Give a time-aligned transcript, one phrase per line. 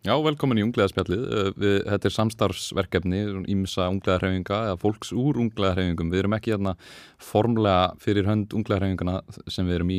[0.00, 1.24] Já, velkomin í Unglegaspjallið.
[1.60, 3.18] Við, þetta er samstarfsverkefni,
[3.52, 6.08] ímsa unglegarhefinga eða fólks úr unglegarhefingum.
[6.08, 6.72] Við erum ekki hérna
[7.20, 9.98] formlega fyrir hönd unglegarhefingana sem við erum í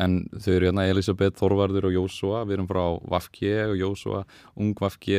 [0.00, 2.40] en þau eru hérna Elisabeth Þorvarður og Jósua.
[2.48, 2.80] Við erum frá
[3.12, 4.22] Vafki og Jósua,
[4.56, 5.18] Ung Vafki,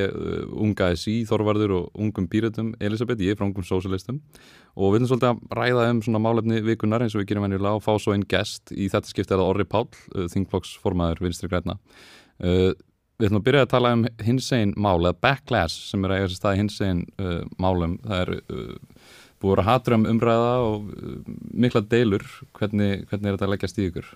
[0.49, 2.71] Unga SI, Þorvarður og Ungum Býrötum.
[2.81, 4.23] Elisabeth, ég er frá Ungum Sósialistum
[4.73, 7.77] og við viljum svolítið að ræða um svona málefni vikunar eins og við gerum venjulega
[7.77, 8.73] og fá svo einn gest.
[8.73, 9.85] Í þetta skipti er það Orri Pál,
[10.33, 11.77] þingflokksformaður Vinstri Græna.
[13.19, 16.19] Við ætlum að byrja að tala um hins einn mál, eða backlash sem er að
[16.19, 17.99] eiga sér stað hins einn uh, málum.
[18.03, 19.11] Það er uh,
[19.43, 21.17] búið að hatra um umræða og uh,
[21.65, 22.25] mikla deilur.
[22.57, 24.09] Hvernig, hvernig er þetta að leggjast í ykkur?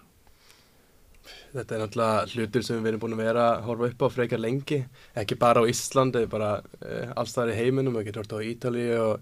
[1.58, 4.42] Þetta er náttúrulega hlutur sem við erum búin að vera að horfa upp á frekar
[4.42, 4.82] lengi.
[5.18, 7.96] Ekki bara á Íslandi, bara uh, allstaðar í heiminum.
[8.00, 9.22] Við getum hort á Ítali og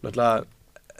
[0.00, 0.48] náttúrulega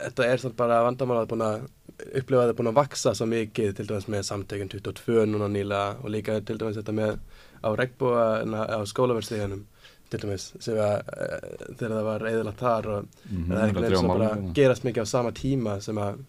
[0.01, 1.61] þetta er svolítið bara vandamál að búin að
[2.01, 5.49] upplifa að þetta er búin að vaksa svo mikið til dæmis með samtökun 22 núna
[5.51, 7.17] nýla og líka til dæmis þetta með
[7.61, 9.65] á regnbúa á skólaverðstíðanum
[10.11, 13.65] til dæmis sem að uh, þegar það var eðalagt þar og mm -hmm, það er
[13.65, 16.23] einhvern veginn sem bara gerast mikið á sama tíma sem að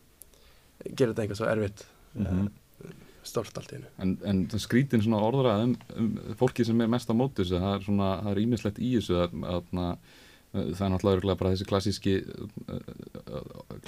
[0.96, 2.50] gera þetta eitthvað svo erfitt mm -hmm.
[2.86, 6.88] uh, stort allt í hennu En, en skrítin svona orðrað um, um fólki sem er
[6.88, 9.96] mest á mótus það er svona, það er ímislegt í þessu að, að, að
[10.52, 12.14] það er náttúrulega bara þessi klassíski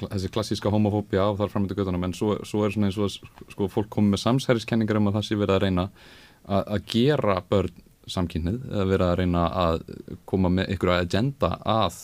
[0.09, 3.11] þessi klassíska homofóbia á þar framöndu göttunum en svo, svo er svona eins og
[3.53, 5.84] sko, fólk komið með samsherriskenningar um að það sé verið að reyna
[6.45, 9.78] að gera börn samkynnið eða verið að reyna að
[10.28, 12.00] koma með ykkur agenda að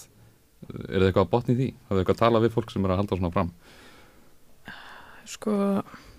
[0.70, 1.69] er það eitthvað að botni því?
[1.88, 3.50] Hafið þið eitthvað að tala við fólk sem er að halda svona fram?
[5.30, 5.56] Sko,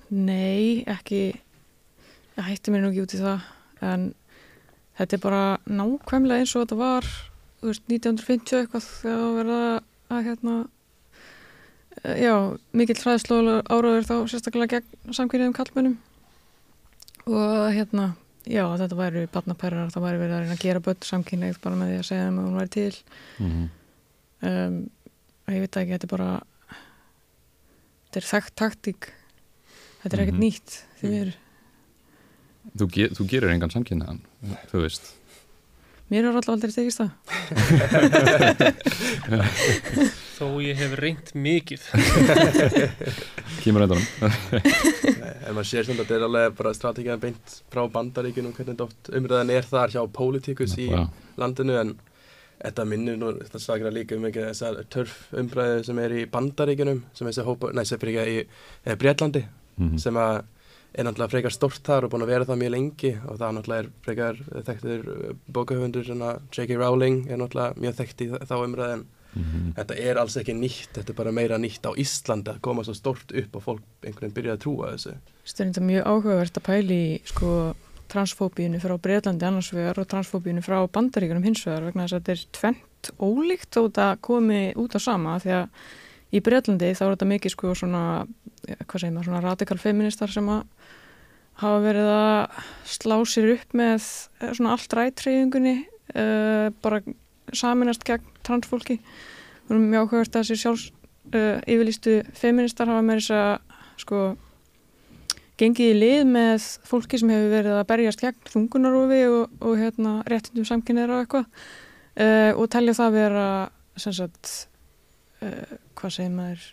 [0.09, 3.47] nei, ekki ég hætti mér nú ekki út í það
[3.91, 4.05] en
[4.99, 7.09] þetta er bara nákvæmlega eins og þetta var
[7.61, 9.63] veist, 1950 eitthvað þegar verða
[10.11, 10.55] að hérna
[12.21, 12.35] já,
[12.77, 15.97] mikill hræðslu áraður þá sérstaklega gegn samkynniðum kallmennum
[17.27, 18.05] og hérna,
[18.49, 21.87] já þetta væri barnaperrar, það væri verið að reyna að gera börn samkynneið bara með
[21.91, 22.95] því að segja þeim að hún væri til.
[23.37, 23.67] Mm -hmm.
[24.49, 24.75] um,
[25.51, 26.31] ég veit ekki, þetta er bara
[28.05, 29.01] þetta er þekkt taktík.
[30.01, 30.49] Þetta er ekkert mm -hmm.
[30.49, 31.39] nýtt því við erum
[32.77, 34.21] Þú, ge þú gerir engan samkynnaðan,
[34.69, 35.15] þú veist.
[36.09, 37.09] Mér er alltaf aldrei tekist það
[40.41, 41.83] Þó ég hef reynd mikið
[43.61, 44.05] Kýmur endanum
[44.57, 49.53] En maður sér svona að þetta er alveg bara strategið beint frá bandaríkunum hvernig umræðan
[49.53, 51.03] er þar hjá pólitíkus í ja.
[51.37, 51.93] landinu en
[52.61, 55.13] þetta minnir nú, þetta sakir að líka um ekki þessar törf
[55.43, 58.97] umræðu sem er í bandaríkunum sem er þessi hópa, næ, sem er ekki í eh,
[58.97, 60.01] Breitlandi mm -hmm.
[60.01, 60.41] sem að
[60.91, 63.81] er náttúrulega frekar stort þar og búin að vera það mjög lengi og það náttúrulega
[63.83, 65.09] er frekar þekktir
[65.53, 66.05] bókahöfundur
[66.51, 66.75] J.K.
[66.75, 69.73] Rowling er náttúrulega mjög þekkt í þá umræðin mm -hmm.
[69.75, 72.93] þetta er alls ekki nýtt, þetta er bara meira nýtt á Íslandi að koma svo
[72.93, 75.15] stort upp og fólk einhvern veginn byrja að trúa þessu
[75.45, 77.75] Þetta er mjög áhugavert að pæli sko
[78.11, 82.31] transfóbíinu frá Breitlandi annars vegar og transfóbíinu frá bandaríkunum hins vegar vegna þess að þetta
[82.31, 85.67] er tvent ólíkt og þetta komi út á sama því að
[86.31, 88.03] í Breitlandi þá er þetta mikið sko svona,
[88.87, 90.61] hvað segir maður, svona radikal feministar sem að
[91.61, 94.05] hafa verið að slá sér upp með
[94.41, 97.01] eh, svona allt rættreyðingunni uh, eh, bara
[97.57, 100.87] saminast gegn transfólki við erum mjög áhugast að þessi sjálfs
[101.35, 104.23] uh, yfirlýstu feministar hafa með þess að sko
[105.61, 110.17] gengið í lið með fólki sem hefur verið að berjast gegn þungunarofi og, og hérna
[110.31, 113.47] réttindum samkynniðra og eitthvað uh, og telja það vera
[113.99, 114.53] sem sagt
[115.41, 116.69] hvað segir maður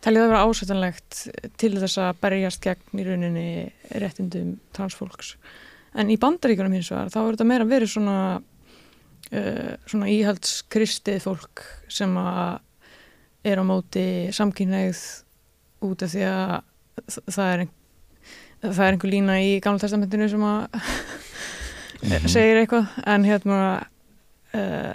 [0.00, 1.16] Talið að vera ásættanlegt
[1.60, 3.48] til þess að berjast gegn í rauninni
[4.00, 5.34] réttindum transfólks.
[5.92, 8.14] En í bandaríkunum hins vegar þá er þetta meira verið svona,
[9.32, 12.58] uh, svona íhaldskristið fólk sem að
[13.50, 15.00] er á móti samkynneið
[15.86, 16.56] út af því að
[17.32, 17.70] það er, ein,
[18.66, 20.80] það er einhver lína í Gamla testamentinu sem að mm
[22.02, 22.28] -hmm.
[22.34, 23.60] segir eitthvað en hérna
[24.54, 24.94] uh,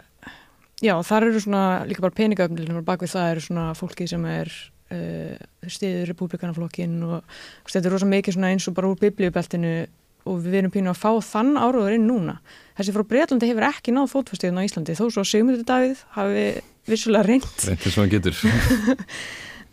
[0.81, 4.25] já þar eru svona líka bara peningöfnilinu og bak við það eru svona fólki sem
[4.25, 4.51] er
[4.91, 5.35] uh,
[5.67, 7.23] stiður republikanaflokkin og
[7.71, 9.87] þetta er rosa mikið eins og bara úr biblíubeltinu
[10.25, 12.37] og við erum pínu að fá þann áraður inn núna.
[12.77, 16.45] Þessi frá Breitlandi hefur ekki náð fótfæstíðun á Íslandi þó svo Sigmundur Davíð hafi
[16.89, 18.39] vissulega reynd Reyndi svo hann getur.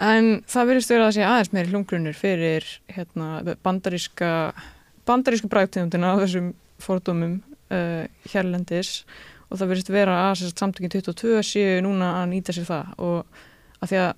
[0.02, 4.30] En það verðist verið að sé aðeins meiri hlungrunir fyrir hérna, bandaríska
[5.06, 6.48] bandarísku bræktíðundina á þessum
[6.82, 7.36] fordómum
[7.70, 8.02] uh,
[8.32, 9.02] hérlendis.
[9.46, 12.92] Og það verðist vera að samtökinn 22 séu núna að nýta sér það.
[13.04, 13.42] Og
[13.78, 14.12] að því að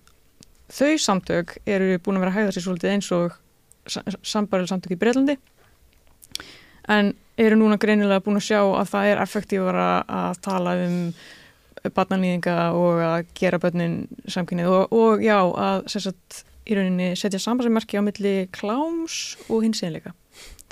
[0.78, 3.38] þau samtök eru búin að vera að hægða sér svolítið eins og
[4.24, 5.36] sambaril samtök í Breitlandi
[6.88, 10.98] en eru núna greinilega búin að sjá að það er effektívar að tala um
[11.94, 13.96] barnanýðinga og að gera börnin
[14.30, 20.14] samkynnið og, og já að sagt, í rauninni setja sambandsmerki á milli kláms og hinsinleika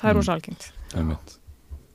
[0.01, 0.19] það er mm.
[0.21, 0.69] rosa algengt.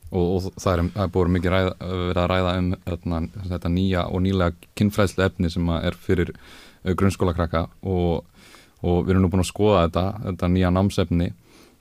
[0.08, 4.04] Og, og það er, er búin mikið ræða, verið að ræða um þarna, þetta nýja
[4.08, 8.22] og nýlega kynfræðslu efni sem er fyrir uh, grunnskólakrakka og,
[8.80, 11.28] og við erum nú búin að skoða þetta, þetta nýja námsefni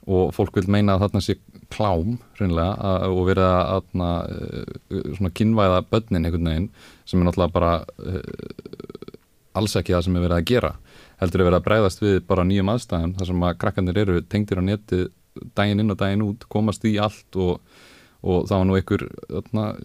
[0.07, 1.37] og fólk vil meina að þarna sé
[1.73, 6.69] klám hreinlega og verið að þarna, uh, svona kynvæða börnin einhvern veginn
[7.05, 7.73] sem er náttúrulega bara
[8.03, 9.07] uh,
[9.57, 10.71] alls ekki það sem er verið að gera.
[11.21, 14.61] Heldur er verið að breyðast við bara nýjum aðstæðum þar sem að krakkanir eru tengtir
[14.61, 15.07] á neti
[15.57, 17.57] daginn inn og daginn út, komast í allt og,
[18.21, 19.03] og það var nú einhver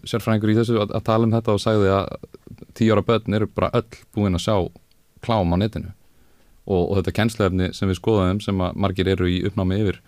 [0.09, 2.07] sérfræðingur í þessu að, að tala um þetta og sagði að
[2.77, 4.55] tíu ára börn eru bara öll búin að sjá
[5.23, 5.93] klám á netinu.
[6.63, 9.99] Og, og þetta kennslefni sem við skoðum sem að margir eru í uppnámi yfir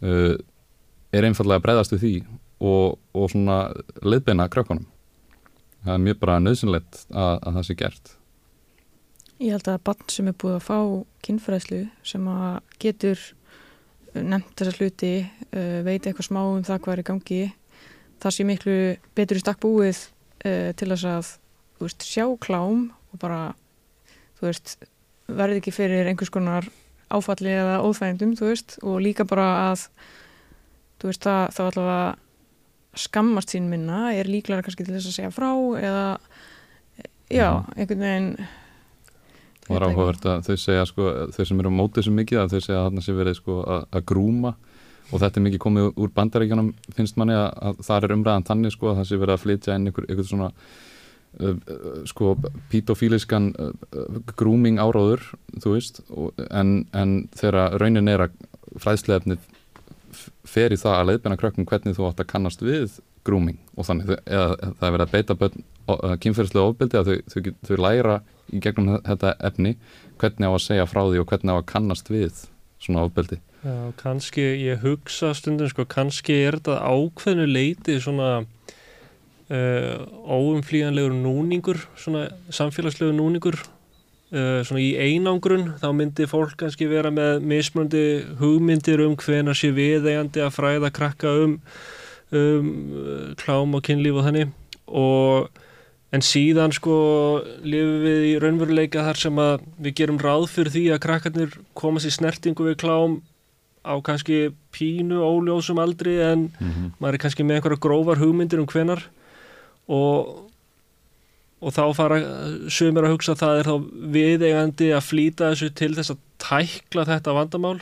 [0.00, 0.38] uh,
[1.12, 2.14] er einfallega að breyðast við því
[2.60, 3.58] og, og svona
[4.04, 4.86] leiðbeina krökkunum.
[5.80, 8.14] Það er mjög bara nöðsynlegt að, að það sé gert.
[9.40, 10.78] Ég held að bann sem er búið að fá
[11.24, 13.22] kynfræðslu sem að getur
[14.12, 15.14] nefnt þessa hluti,
[15.54, 17.40] uh, veit eitthvað smá um það hvað er í gangi,
[18.20, 18.76] það sé miklu
[19.16, 20.02] betur í stakk búið
[20.44, 21.30] uh, til þess að
[21.80, 23.40] veist, sjá klám og bara
[24.42, 24.76] veist,
[25.30, 26.68] verði ekki fyrir einhvers konar
[27.10, 29.86] áfalli eða óþægndum veist, og líka bara að
[31.02, 32.00] það, það allavega
[33.00, 36.06] skammast sín minna er líklega kannski til þess að segja frá eða
[37.30, 37.76] já, mhm.
[37.76, 38.32] einhvern veginn
[39.60, 42.54] Það var áhugavert að þau segja sko, þau sem eru á mótið svo mikið að
[42.54, 44.52] þau segja að þarna sé verið sko að, að grúma
[45.10, 48.74] og þetta er mikið komið úr bandaríkjanum finnst manni að, að það er umræðan þannig
[48.74, 51.54] sko að það sé verið að flytja inn einhver, einhver svona uh,
[52.10, 52.34] sko
[52.72, 53.70] pítofíliskan uh,
[54.34, 55.22] grúming áráður
[55.62, 58.38] þú veist og, en, en þegar raunin er að
[58.82, 59.38] fræðsleifni
[60.48, 64.14] fer í það að leiðbena krökkum hvernig þú átt að kannast við grúming og þannig.
[64.24, 64.46] Eða
[64.78, 68.16] það er verið að beita kynferðslega ofbildi að þau, þau, þau læra
[68.50, 69.76] í gegnum þetta efni
[70.20, 72.44] hvernig á að segja frá því og hvernig á að kannast við
[72.80, 79.96] svona ofbildi Já, kannski, ég hugsa stundum sko, kannski er þetta ákveðnu leiti svona uh,
[80.24, 83.60] óumflíjanlegur núningur svona samfélagslegur núningur
[84.32, 88.04] uh, svona í einangrun þá myndi fólk kannski vera með mismöndi
[88.40, 91.58] hugmyndir um hvena sé viðeigandi að fræða krakka um
[92.30, 94.52] um, klám og kynlíf og þannig
[94.90, 95.60] og
[96.10, 96.94] en síðan sko
[97.62, 102.08] lifum við í raunveruleika þar sem að við gerum ráð fyrir því að krakkarnir komast
[102.08, 103.20] í snertingu við klám
[103.86, 106.90] á kannski pínu óljósum aldri en mm -hmm.
[106.98, 109.06] maður er kannski með einhverja grófar hugmyndir um hvenar
[109.88, 110.49] og
[111.60, 112.20] og þá fara
[112.72, 113.74] sumir að hugsa að það er þá
[114.16, 117.76] viðeigandi að flýta þessu til þess að tækla þetta vandamál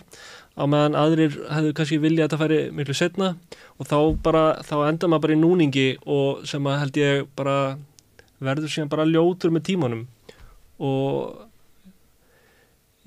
[0.59, 3.29] á meðan aðrir hefðu kannski vilja að þetta færi miklu setna
[3.79, 7.59] og þá, bara, þá enda maður bara í núningi og sem að held ég bara
[8.43, 10.03] verður síðan bara ljótur með tímanum.
[10.83, 11.47] Og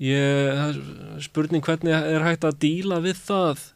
[0.02, 0.80] ég
[1.24, 3.68] spurning hvernig er hægt að díla við það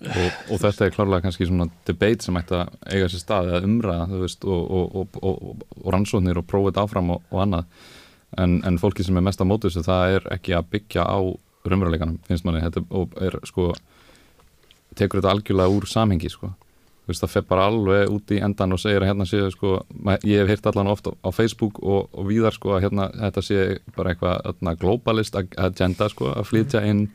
[0.00, 3.68] og, og þetta er klárlega kannski svona debate sem ætti að eiga sér stað eða
[3.68, 7.68] umræða veist, og, og, og rannsóknir og prófið áfram og annað.
[8.38, 11.18] En, en fólki sem er mest á mótu þessu það er ekki að byggja á
[11.66, 12.62] raunveruleikanum finnst manni.
[12.64, 13.72] Þetta og er sko
[14.96, 16.52] tekur þetta algjörlega úr samhengi sko.
[17.10, 19.80] Veist, það feð bara alveg út í endan og segir að hérna séu sko
[20.22, 23.64] ég hef heyrt allan ofta á Facebook og, víðar sko að hérna þetta sé
[23.96, 27.08] bara eitthvað globalist agenda sko að flytja inn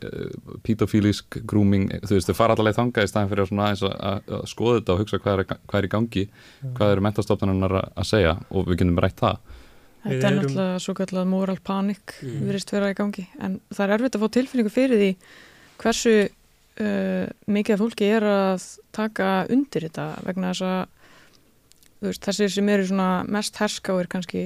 [0.00, 4.30] uh, pedofílisk grooming, þú veist þau fara allavega þanga í staðin fyrir svona að, að,
[4.38, 6.24] að skoða þetta og hugsa hvað er, hvað er í gangi,
[6.76, 9.58] hvað eru mentastofnunar að segja og við kynum rætt það
[10.02, 12.38] Þetta er náttúrulega svo kallar moral panik mm.
[12.48, 15.10] virðist vera í gangi en það er erfitt að fá tilfinningu fyrir því
[15.82, 20.80] hversu uh, mikið af fólki er að taka undir þetta vegna þess að
[22.08, 22.98] veist, þessir sem eru
[23.30, 24.42] mest herskáir kannski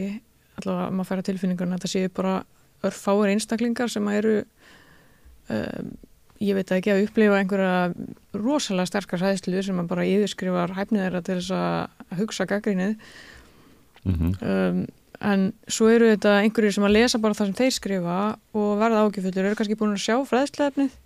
[0.60, 2.36] allavega maður færa tilfinningar en þetta séu bara
[2.86, 4.36] örfáir einstaklingar sem eru
[5.52, 5.94] um,
[6.42, 7.94] ég veit ekki að upplifa einhverja
[8.36, 12.96] rosalega sterkar hæðslu sem bara yfirskrifar hæfnið þeirra til þess að hugsa gaggrinnið
[14.04, 14.32] mm -hmm.
[14.44, 14.86] um
[15.24, 18.16] en svo eru þetta einhverjir sem að lesa bara það sem þeir skrifa
[18.56, 20.96] og verða ágifullir, eru kannski búin að sjá fræðsleifnið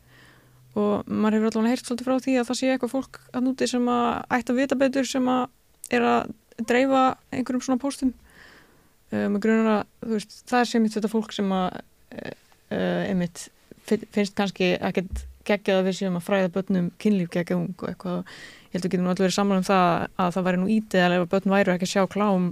[0.81, 3.69] og maður hefur allavega heirt svolítið frá því að það sé eitthvað fólk að núti
[3.71, 5.47] sem að ætti að vita betur sem að
[5.91, 6.35] er að
[6.69, 7.05] dreifa
[7.35, 8.13] einhverjum svona póstum.
[9.11, 13.49] Um, veist, það er sem þetta fólk sem að uh, einmitt
[14.15, 18.19] finnst kannski ekkert geggjað að við séum að fræða börnum kynlíf geggjað ung og eitthvað,
[18.71, 19.87] ég held að við getum alltaf verið saman um það
[20.25, 22.47] að það væri nú ítið að ef börn væru ekki að sjá klám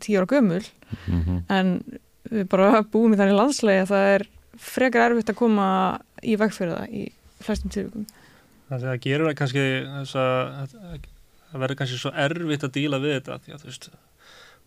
[0.00, 0.64] tíu ára gömul.
[1.08, 1.42] Mm -hmm.
[1.48, 4.26] en við bara búum í þannig landslega að það er
[4.60, 5.66] frekar erfitt að koma
[6.22, 7.02] í vegfyrir það í
[7.44, 8.06] flestum tilvíkum
[8.68, 10.74] Það er að gera það kannski að
[11.50, 13.88] það verður kannski svo erfitt að díla við þetta því að þú veist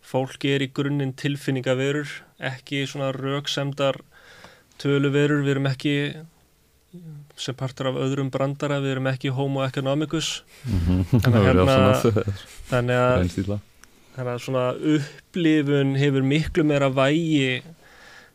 [0.08, 2.12] fólki er í grunninn tilfinningaverur
[2.50, 4.00] ekki svona rauksemdar
[4.78, 5.94] töluverur, við erum ekki
[7.38, 11.04] sem partur af öðrum brandara, við erum ekki homo economicus Mhm.
[11.22, 12.36] Þannig verður hérna-
[12.70, 13.60] þannig að,
[14.16, 17.62] þannig að svona upplifun hefur miklu meira vægi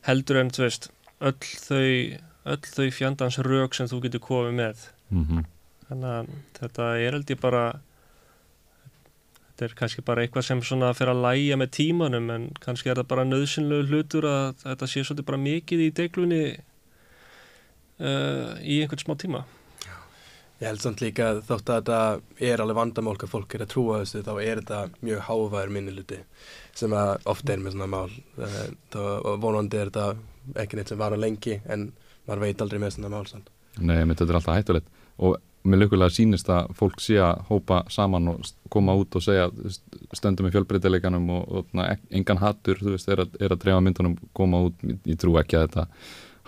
[0.07, 0.89] heldur en veist
[1.23, 5.43] öll þau, öll þau fjandans rauk sem þú getur komið með Mhm.
[5.89, 7.65] þannig að þetta er held ég bara
[9.63, 12.99] þetta er kannski bara eitthvað sem svona fyrir að læja með tímanum en kannski er
[12.99, 16.39] það bara nöðsynlegu hlutur að þetta sé svolítið bara mikið í deglunni
[18.03, 19.43] uh, í einhvern smá tíma.
[20.59, 23.71] Ég held samt líka að þótt að þetta er alveg vandamál hvað fólk er að
[23.73, 26.19] trúa þessu þá er þetta mjög hávæður minniluti
[26.77, 28.13] sem að ofta er með svona mál.
[28.37, 28.61] Eh,
[28.93, 29.01] þá
[29.43, 31.89] vonandi er þetta ekki neitt sem vara lengi en
[32.27, 33.43] maður veit aldrei með svona mál sann.
[33.81, 34.93] Nei, þetta er alltaf hættulegt.
[35.23, 39.47] Og mér lukulega sýnist að fólk sé að hópa saman og koma út og segja
[40.15, 43.83] stöndum í fjölbreytileikanum og, og na, engan hattur, þú veist, er að, er að drefa
[43.85, 45.87] myndunum koma út, ég, ég trú ekki að þetta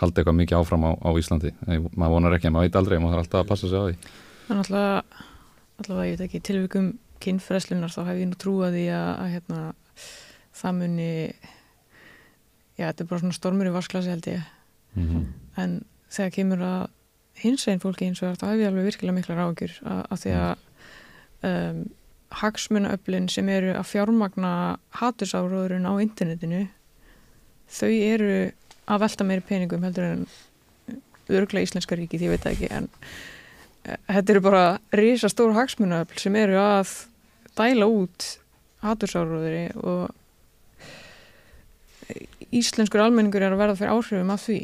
[0.01, 1.53] haldi eitthvað mikið áfram á, á Íslandi.
[1.69, 4.13] Nei, maður vonar ekki, maður veit aldrei, maður þarf alltaf að passa sig á því.
[4.45, 5.22] En alltaf,
[5.84, 6.91] allavega, ég veit ekki, tilvikum
[7.24, 9.62] kynfræslunar þá hef ég nú trúið því að, að hérna,
[10.60, 11.10] það muni,
[12.75, 14.51] já, þetta er bara svona stormur í vasklasi held ég,
[14.98, 15.25] mm -hmm.
[15.63, 15.77] en
[16.12, 16.84] þegar kemur að
[17.42, 20.65] hins einn fólki hins vegar, þá hef ég alveg virkilega mikla ráðgjur að því að
[21.50, 21.82] um,
[22.36, 24.51] hagsmunaöflin sem eru að fjármagna
[25.00, 26.65] hatursáróðurinn á internetinu,
[27.72, 28.36] þau eru
[28.86, 30.25] að velta meiri peningum heldur en
[31.32, 32.89] örglega íslenska ríki, því ég veit það ekki, en
[33.86, 36.94] eh, þetta eru bara risa stór hagsmunaöfl sem eru að
[37.58, 38.27] dæla út
[38.86, 40.12] hatursáróðuri og
[42.56, 44.60] íslenskur almenningur er að verða fyrir áhrifum af því.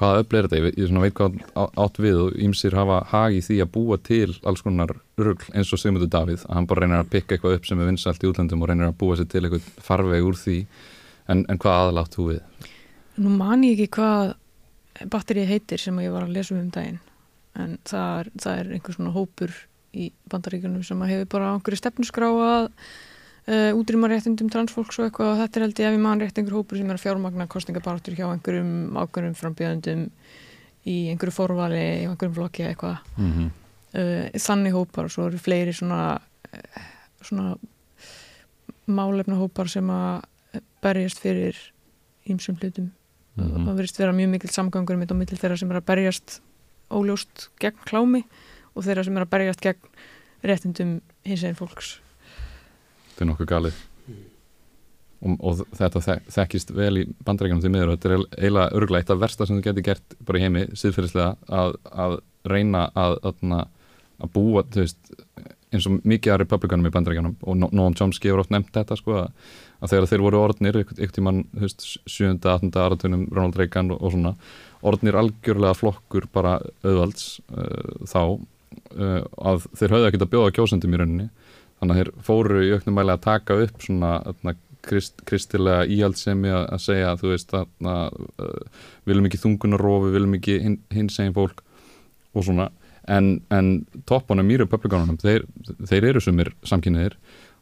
[0.00, 0.58] Hvaða öfl er þetta?
[0.62, 3.98] Ég, ég veit hvað á- átt við og ýmsir hafa hag í því að búa
[4.00, 7.56] til alls konar rugl eins og Sigmundur Davíð að hann bara reynir að pikka eitthvað
[7.58, 10.38] upp sem er vinsalt í útlöndum og reynir að búa sér til eitthvað farveg úr
[10.40, 10.56] því
[11.28, 12.70] en, en hvað aðlátt þú við?
[13.20, 14.34] Nú man ég ekki hvað
[15.12, 17.00] batterið heitir sem ég var að lesa um um daginn
[17.60, 19.52] en það er, það er einhver svona hópur
[19.92, 22.70] í bandaríkunum sem hefur bara einhverju stefnusgrá að
[23.48, 26.38] uh, útrýma réttindum transfólks og eitthvað og þetta er held ég ef ég man rétt
[26.38, 30.06] einhver hópur sem er að fjármagna kostningabartur hjá einhverjum ákveðnum frambjöðundum
[30.86, 33.50] í einhverju forvali, í einhverjum flokki eitthvað Mm -hmm.
[33.98, 36.20] uh, þannig hópar og svo eru fleiri svona,
[36.54, 36.82] uh,
[37.22, 37.56] svona
[38.86, 40.22] málefna hópar sem að
[40.82, 41.56] berjast fyrir
[42.28, 42.90] ýmsum hlutum
[43.36, 43.64] Mhm.
[43.64, 46.40] það verðist vera mjög mikil samgangur mitt á milli þeirra sem er að berjast
[46.90, 48.24] óljóst gegn klámi
[48.76, 49.80] og þeirra sem er að berjast gegn
[50.44, 52.00] réttindum hins einn fólks
[53.22, 53.80] Þetta er nokkuð galið
[55.22, 59.04] og, og þetta þek, þekkist vel í bandarækjunum til miður og þetta er eiginlega örgulega
[59.04, 62.16] eitt af versta sem þú getur gert bara í heimi, síðferðislega að, að
[62.50, 63.44] reyna að, að,
[64.18, 65.14] að búa, veist
[65.72, 68.98] eins og mikið af republikanum í bandarækjunum og No- Noam Chomsky hefur oft nefnt þetta
[68.98, 69.52] sko að,
[69.88, 70.80] þegar þeir voru orðnir
[71.14, 72.34] tíman, þú veist, 7.
[72.42, 72.72] 18.
[72.82, 74.34] aratunum Ronald Reagan og, og svona
[74.82, 80.92] orðnir algjörlega flokkur bara auðvalds uh, þá uh, að þeir höfðu ekkert að bjóða kjósendum
[80.92, 81.28] í rauninni
[81.82, 84.54] þannig að þeir fóru í auknum mæli að taka upp svona atna,
[84.86, 90.58] krist, kristilega íhaldsemi að, að segja þú veist að uh, viljum ekki þungunarofi, viljum ekki
[90.62, 91.64] hin, hins egin fólk
[92.32, 92.70] og svona.
[93.10, 93.72] En, en
[94.06, 95.48] toppunum í republikanunum þeir,
[95.90, 97.16] þeir eru sumir samkynniðir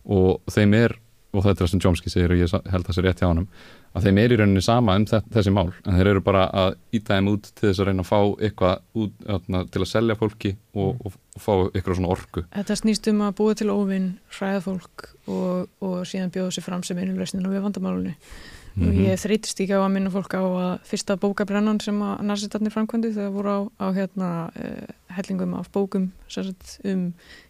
[0.04, 0.98] og þeim er
[1.32, 3.46] og þetta er sem Chomsky segir og ég held það sér rétt hjá honum
[3.94, 6.76] að þeim er í rauninni sama um þe- þessi mál en þeir eru bara að
[6.94, 10.14] íta þeim út til þess að reyna að fá eitthvað út, atna, til að selja
[10.18, 12.44] fólki og, og, og fá eitthvað svona orku.
[12.54, 14.08] Þetta snýst um að búa til óvinn,
[14.38, 19.00] hræða fólk og, og síðan bjóða sér fram sem einu lausninu við vandamálunni og Mhm.
[19.02, 23.10] ég þreytist ekki á að minna fólk á að fyrsta bókabrennan sem að narsitarnir framkvæmdi
[23.16, 27.08] þegar voru á, á hérna, uh, hellingum af bókum sagt, um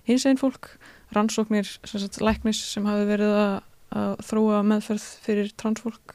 [0.09, 0.71] hins einn fólk
[1.13, 6.15] rannsóknir sagt, læknis sem hafi verið að, að þróa meðferð fyrir transfólk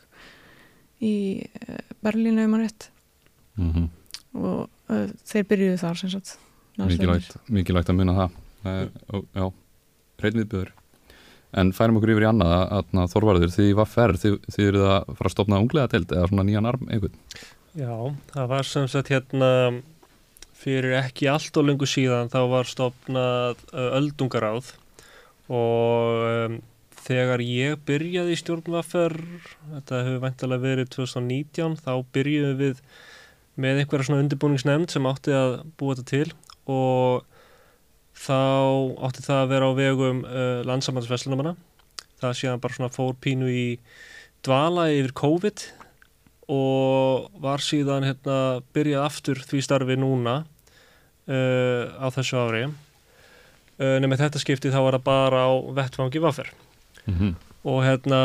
[1.04, 2.90] í uh, Berlínu um að rétt.
[3.56, 3.90] Mm -hmm.
[4.40, 6.38] og uh, þeir byrjuðu þar sem sagt.
[6.78, 9.46] Mikilvægt, mikilvægt að munna það, það er, ó, já,
[10.20, 10.74] hrein viðbjöður
[11.56, 15.12] en færum okkur yfir í annað að, Þorvarður, þið var ferð þið, þið eruð að
[15.18, 17.20] fara að stopna unglega teild eða svona nýjan arm einhvern?
[17.76, 17.96] Já,
[18.34, 19.52] það var sem sagt hérna
[20.56, 24.74] fyrir ekki allt og lengur síðan þá var stopnað öldungaráð.
[25.52, 26.60] Og um,
[27.06, 29.16] þegar ég byrjaði í stjórnvaffer
[29.76, 32.82] þetta hefur væntalega verið 2019 þá byrjuðum við
[33.62, 36.34] með einhverja svona undirbúningsnefnd sem átti að búa þetta til
[36.72, 37.24] og
[38.16, 38.42] þá
[39.06, 41.56] átti það að vera á vegum uh, landsamannsverslunumanna
[42.22, 43.68] það séðan bara svona fór pínu í
[44.46, 45.66] dvala yfir COVID
[46.52, 48.40] og var síðan hérna
[48.76, 50.36] byrjað aftur því starfi núna
[51.26, 52.68] uh, á þessu ári.
[53.76, 56.54] Uh, nema þetta skipti þá var það bara á vettfangi vaffer
[57.06, 57.34] mm -hmm.
[57.64, 58.22] og hérna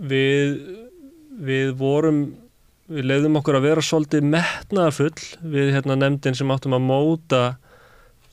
[0.00, 0.60] við
[1.40, 2.34] við vorum
[2.90, 5.22] við leiðum okkur að vera svolítið metnaðafull
[5.52, 7.42] við hérna nefndin sem áttum að móta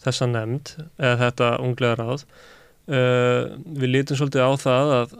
[0.04, 2.24] þessa nefnd eða þetta unglega ráð.
[2.88, 5.16] Uh, við lítum svolítið á það að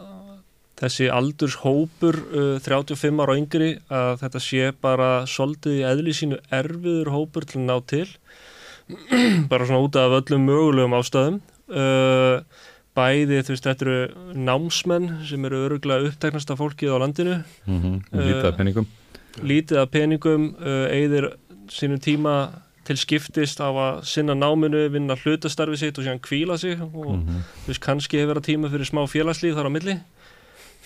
[0.78, 6.40] þessi aldurshópur uh, 35 ára og yngri að þetta sé bara svolítið í eðli sínu
[6.54, 8.08] erfiður hópur til að ná til.
[9.52, 11.42] Bara svona út af öllum mögulegum ástæðum.
[11.68, 12.47] Uh,
[12.98, 13.98] bæði þú veist þetta eru
[14.48, 17.36] námsmenn sem eru öruglega upptæknast af fólkið á landinu
[17.66, 17.98] mm -hmm.
[18.12, 18.88] lítið af peningum
[19.42, 20.56] lítið af peningum
[20.92, 21.34] eigðir
[21.70, 22.38] sínum tíma
[22.88, 27.24] til skiptist á að sinna náminu, vinna hlutastarfi sitt og síðan kvíla sig og mm
[27.24, 27.42] -hmm.
[27.64, 29.96] þú veist kannski hefur það tíma fyrir smá félagslíð þar á milli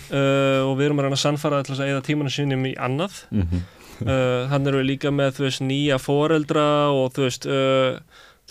[0.09, 3.13] uh, og við erum að reyna að sannfara til að eða tímanu sínum í annað
[3.31, 3.61] mm -hmm.
[4.09, 7.99] uh, hann eru líka með þú veist nýja foreldra og þú veist uh,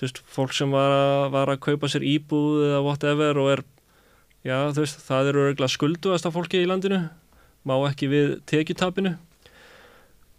[0.01, 3.63] þú veist, fólk sem var að, var að kaupa sér íbúð eða whatever og er,
[4.49, 7.03] já, þú veist, það eru örgulega skulduast af fólki í landinu,
[7.69, 9.13] má ekki við tekjutapinu.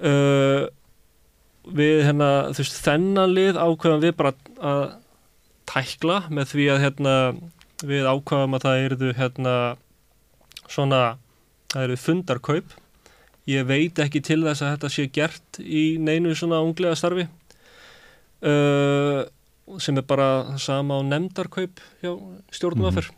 [0.01, 0.65] Uh,
[1.69, 4.81] við, hérna, þú veist, þennan lið ákveðum við bara að
[5.69, 7.13] tækla með því að, hérna,
[7.85, 9.53] við ákveðum að það eruðu, hérna,
[10.65, 11.03] svona,
[11.75, 12.73] það eruðu fundarkaup.
[13.51, 17.27] Ég veit ekki til þess að þetta sé gert í neinu svona unglega starfi.
[18.41, 19.21] Uh,
[19.79, 22.11] sem er bara sama á nefndarkaup hjá
[22.51, 23.11] stjórnum aðferð.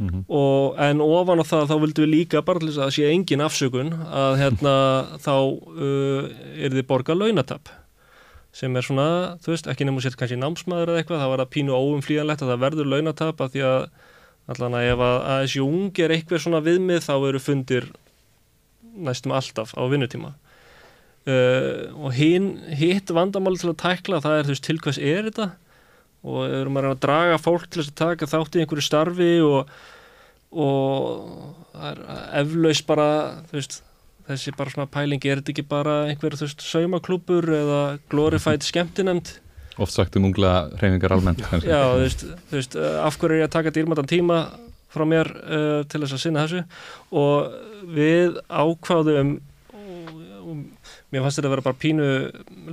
[0.00, 0.24] Mm -hmm.
[0.28, 3.44] og en ofan á það þá vildum við líka bara til þess að sé engin
[3.44, 4.74] afsökun að hérna
[5.26, 6.22] þá uh,
[6.56, 7.68] er þið borga launatap.
[8.52, 11.40] Sem er svona, þú veist, ekki nefnum að setja kannski námsmaður eða eitthvað, það var
[11.40, 13.80] að pínu óumflíjanlegt að það verður launatap að því að
[14.50, 17.84] allan að ef að þessi ungi er eitthvað svona viðmið þá eru fundir
[18.96, 20.32] næstum alltaf á vinnutíma.
[21.28, 25.26] Uh, og hinn hitt vandamáli til að tækla það er þú veist til hvers er
[25.28, 25.46] þetta
[26.20, 29.70] og við erum að draga fólk til þess að taka þátt í einhverju starfi og,
[30.52, 31.04] og
[31.74, 32.02] það er
[32.42, 33.10] eflaus bara
[33.52, 33.78] veist,
[34.28, 39.36] þessi bara svona pælingi er þetta ekki bara einhver þú veist saumaklúpur eða glorified skemmtinemnd
[39.80, 43.56] oft sagt um ungla reyfingar almennt já þú veist, veist af hverju er ég að
[43.56, 44.42] taka dýrmatan tíma
[44.90, 46.64] frá mér uh, til þess að sinna þessu?
[47.14, 49.36] Og við ákváðum
[51.10, 52.10] mér fannst þetta að vera bara pínu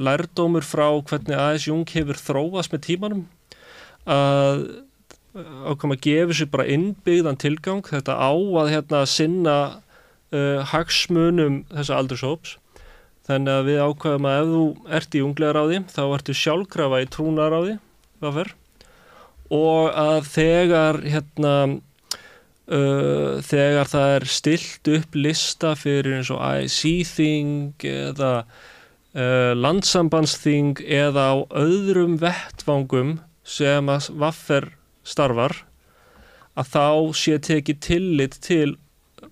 [0.08, 3.24] lærdómur frá hvernig aðeins jung hefur þróast með tímanum
[4.08, 4.68] að
[5.38, 7.84] ákvæm að gefa sér bara innbyggðan tilgang.
[7.86, 9.58] Þetta á að hérna sinna
[10.34, 12.56] uh, hagsmunum þessa aldurshóps
[13.28, 14.64] þannig að við ákvæmum að ef þú
[15.00, 17.76] ert í unglega ráði þá ertu sjálfkrafa í trúnaráði
[19.54, 21.54] og að þegar hérna
[22.68, 31.30] uh, þegar það er stilt upp lista fyrir eins og IC-þing eða uh, landsambandsþing eða
[31.32, 34.72] á öðrum vettvangum sem að vaffer
[35.08, 35.62] starfar
[36.58, 38.76] að þá sé tekið tillit til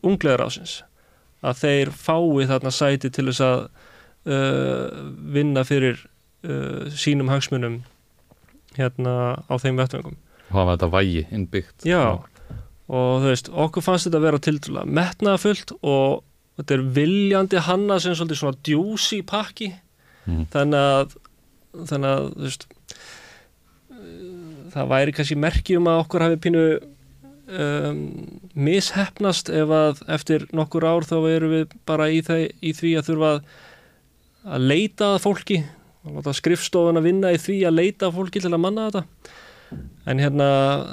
[0.05, 0.79] unglegar ásins
[1.45, 3.65] að þeir fái þarna sæti til þess að
[4.31, 5.01] uh,
[5.35, 6.05] vinna fyrir
[6.93, 7.79] sínum hagsmunum
[8.77, 9.13] hérna
[9.49, 10.19] á þeim vettvöngum
[10.51, 11.87] og hafa þetta vægi innbyggt.
[11.89, 12.21] Já
[12.85, 16.23] og þú veist, okkur fannst þetta að vera til dæla metnaðafullt og
[16.59, 19.71] þetta er viljandi hanna sem svolítið svona djúsi pakki
[20.25, 20.43] mm.
[20.53, 21.15] þannig að
[21.75, 22.67] þannig að þú veist
[24.75, 28.01] það væri kannski merkjum að okkur hafi pínu um,
[28.67, 33.09] mishefnast ef að eftir nokkur ár þá erum við bara í, það, í því að
[33.09, 33.31] þurfa
[34.45, 35.61] að leita að fólki
[36.05, 39.41] og láta skrifstofun að vinna í því að leita að fólki til að manna þetta
[39.71, 40.49] en hérna,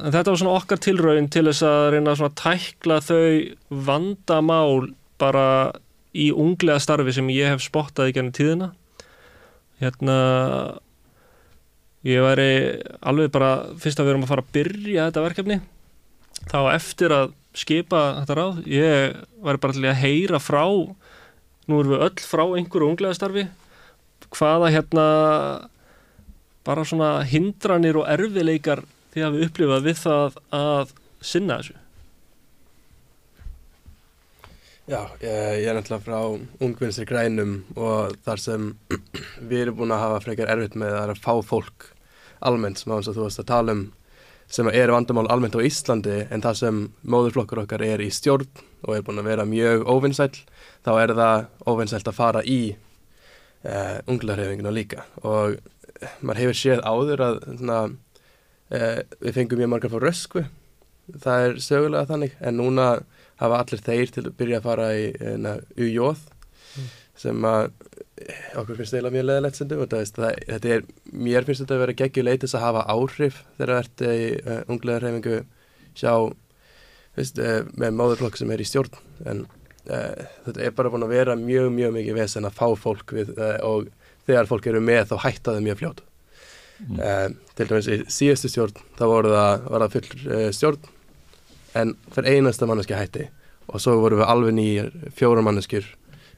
[0.07, 5.47] en þetta var svona okkar tilraun til þess að reyna að tækla þau vandamál bara
[6.13, 8.73] í unglega starfi sem ég hef spottað í gennum tíðina.
[9.83, 10.17] Hérna
[12.07, 12.51] ég væri
[13.01, 15.59] alveg bara fyrst að við erum að fara að byrja þetta verkefni
[16.51, 18.63] þá eftir að skipa þetta ráð.
[18.67, 20.65] Ég væri bara til að heyra frá
[21.69, 23.47] nú erum við öll frá einhverju unglega starfi
[24.33, 25.07] hvaða hérna
[26.67, 31.79] bara svona hindranir og erfileikar því að við upplifað við það að sinna þessu.
[34.91, 38.71] Já, ég, er náttúrulega frá ungvinnsir grænum og þar sem
[39.49, 41.93] við erum búin að hafa frekar erfitt með að fá fólk
[42.43, 43.85] almennt sem að þú varst að tala um
[44.53, 48.51] sem eru vandamál almennt á Íslandi en það sem móðurflokkur okkar er í stjórn
[48.83, 50.33] og er búin að vera mjög óvinnsæl
[50.85, 55.07] þá er það óvinnsælt að fara í uh, unglarhefinguna líka.
[55.23, 55.57] Og
[56.21, 57.79] maður hefur séð áður að svona,
[58.73, 60.45] uh, við fengum mjög margar frá rösku
[61.21, 62.35] það er sögulega þannig.
[62.41, 62.89] En núna
[63.41, 66.91] hafa allir þeir til að byrja að fara í uh, UJ mm.
[67.25, 67.73] sem að
[68.61, 72.65] okkur finnst það mjög leðilegt þú þetta er, mér finnst þetta að vera geggjuleitis að
[72.67, 75.41] hafa áhrif þegar það ert í uh, unglega reyfingu
[75.99, 76.13] sjá
[77.17, 78.95] veist, uh, með máðurflokk sem er í stjórn.
[79.27, 79.45] En
[79.91, 83.35] uh, þetta er bara búin að vera mjög, mjög mikið vesen að fá fólk við
[83.67, 83.91] og
[84.29, 86.03] þegar fólk eru með þá hætta þau mjög fljótt.
[86.83, 86.99] Mm.
[86.99, 90.89] uh, til dæmis í síðustu stjórn þá voru það, var það full stjórn
[91.79, 93.29] en fyrir einasta manneski hætti.
[93.71, 95.87] Og svo voru við alveg nýjir fjóra manneskjur.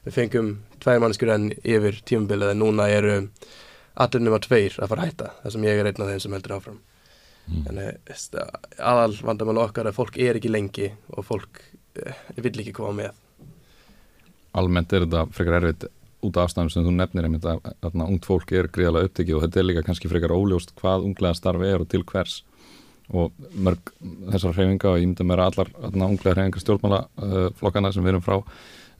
[0.05, 0.51] Við fengum
[0.83, 3.15] tvær manneskjur enn yfir tímabilið en núna eru
[3.95, 5.31] allir nema tveir að fara að hætta.
[5.41, 6.83] Þar sem ég er einn af þeim sem heldur áfram.
[7.45, 7.65] Mm.
[7.69, 7.77] en
[8.81, 11.59] aðal vandamál okkar að fólk er ekki lengi og fólk
[12.01, 13.19] eh, vil ekki koma með.
[14.57, 15.85] Almennt er þetta frekar erfitt
[16.25, 19.45] út af afstæðum sem þú nefnir einmitt að, að ungt fólk er gríðalega upptekið og
[19.45, 22.39] þetta er líka kannski frekar óljóst hvað unglega starfi er og til hvers.
[23.13, 23.91] Og mörg
[24.33, 28.25] þessar hreyfinga og ég myndi mér að allar unglega hreyfingar stjórnmálaflokkana uh, sem við erum
[28.25, 28.39] frá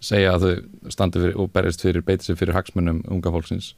[0.04, 3.74] segja að þau standi fyrir og berist fyrir, beiti sig fyrir hagsmunum unga fólksins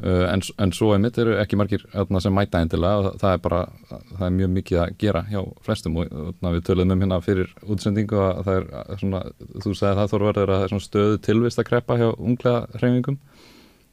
[0.00, 3.60] en, en svo einmitt eru ekki margir atna, sem mæta eindilega það er bara,
[3.90, 7.52] það er mjög mikið að gera hjá flestum og atna, við töluðum um hérna fyrir
[7.66, 9.22] útsendingu að það er svona,
[9.60, 13.20] þú segði það Þorvarður að það er stöðu tilvist að kreppa hjá unglega hreyfingum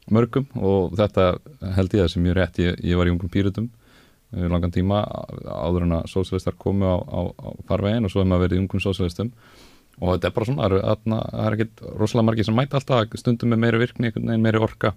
[0.08, 1.28] mörgum og þetta
[1.76, 3.68] held ég að sem mjög rétt, ég, ég var í ungum pýrutum
[4.32, 5.02] langan tíma
[5.48, 8.62] áður en að sósjálistar komu á, á, á farvegin og svo hefum við verið í
[8.64, 9.32] ungum sósjálistum
[9.98, 13.62] og þetta er bara svona, það er ekkit rosalega margir sem mæta alltaf stundum með
[13.64, 14.92] meiri virkni, meiri orka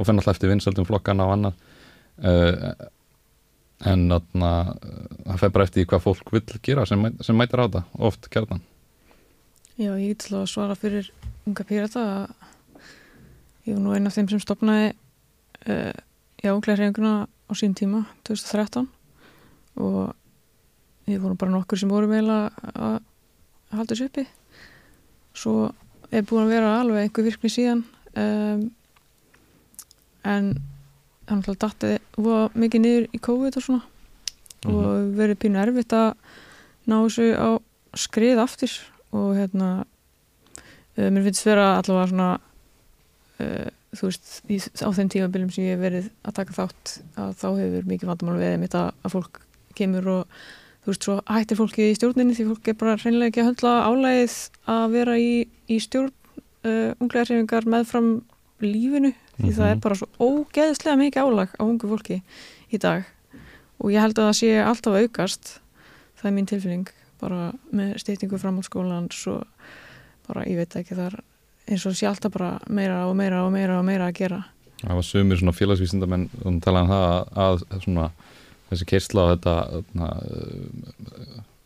[0.00, 1.60] og fenn alltaf eftir vinsaldum flokkana og annað.
[2.20, 2.88] Uh,
[3.90, 4.50] en þarna
[5.24, 8.62] það fær bara eftir hvað fólk vil gera sem, sem mætir á það, oft kjarnan.
[9.80, 11.10] Já, ég get alltaf að svara fyrir
[11.48, 12.32] unga pírata að
[13.68, 15.92] ég var nú einn af þeim sem stopnaði uh,
[16.40, 18.88] já, ungleirreifinguna á sín tíma 2013
[19.80, 20.12] og
[21.08, 23.00] við vorum bara nokkur sem voru meila að
[23.72, 24.26] halda þessu uppi.
[25.36, 25.70] Svo
[26.10, 27.82] er búin að vera alveg einhver virkni síðan
[28.18, 28.68] um,
[30.24, 30.52] en
[31.28, 31.92] þannig að dætti
[32.58, 33.82] mikið niður í COVID og svona.
[34.60, 34.76] Mm -hmm.
[34.76, 36.14] og verið pínu erfitt að
[36.86, 37.50] ná þessu á
[37.94, 38.72] skrið aftur.
[39.10, 39.84] Og hérna
[40.98, 42.40] uh, mér finnst vera allavega svona
[43.40, 47.30] uh, þú veist, í, á þeim tímabiljum sem ég hef verið að taka þátt að
[47.40, 49.40] þá hefur mikið vandamál við mitt að, að fólk
[49.78, 50.36] kemur og
[50.84, 53.74] þú veist, svo hættir fólki í stjórninni því fólk er bara reynilega ekki að höndla
[53.88, 54.36] álægið
[54.76, 55.32] að vera í,
[55.66, 58.12] í stjórn uh, unglega reyningar meðfram
[58.62, 59.58] lífinu því mm -hmm.
[59.58, 59.80] það er mhm.
[59.80, 62.22] bara svo ógeðslega mikið álag á ungu fólki
[62.70, 63.04] í dag
[63.78, 65.60] og ég held að það sé alltaf aukast
[66.20, 66.88] það er mín tilfinning
[67.20, 69.44] bara með stýtingu framhaldsskólans og
[70.28, 71.20] bara ég veit ekki það er
[71.70, 74.44] eins og sé alltaf bara meira og meira og meira og meira að gera
[74.80, 77.02] Það var sömur svona félagsvísindamenn og talaðan um það
[77.44, 78.06] að, að svona,
[78.70, 79.54] þessi kersla á þetta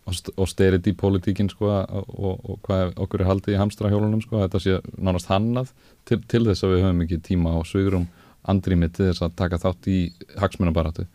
[0.07, 5.31] austerity politíkin sko, og, og hvað okkur er haldið í hamstrahjólunum sko, þetta sé nánast
[5.31, 5.73] hannað
[6.05, 8.05] til, til þess að við höfum ekki tíma og sögurum
[8.51, 9.99] andrými til þess að taka þátt í
[10.41, 11.07] hagsmunabaratu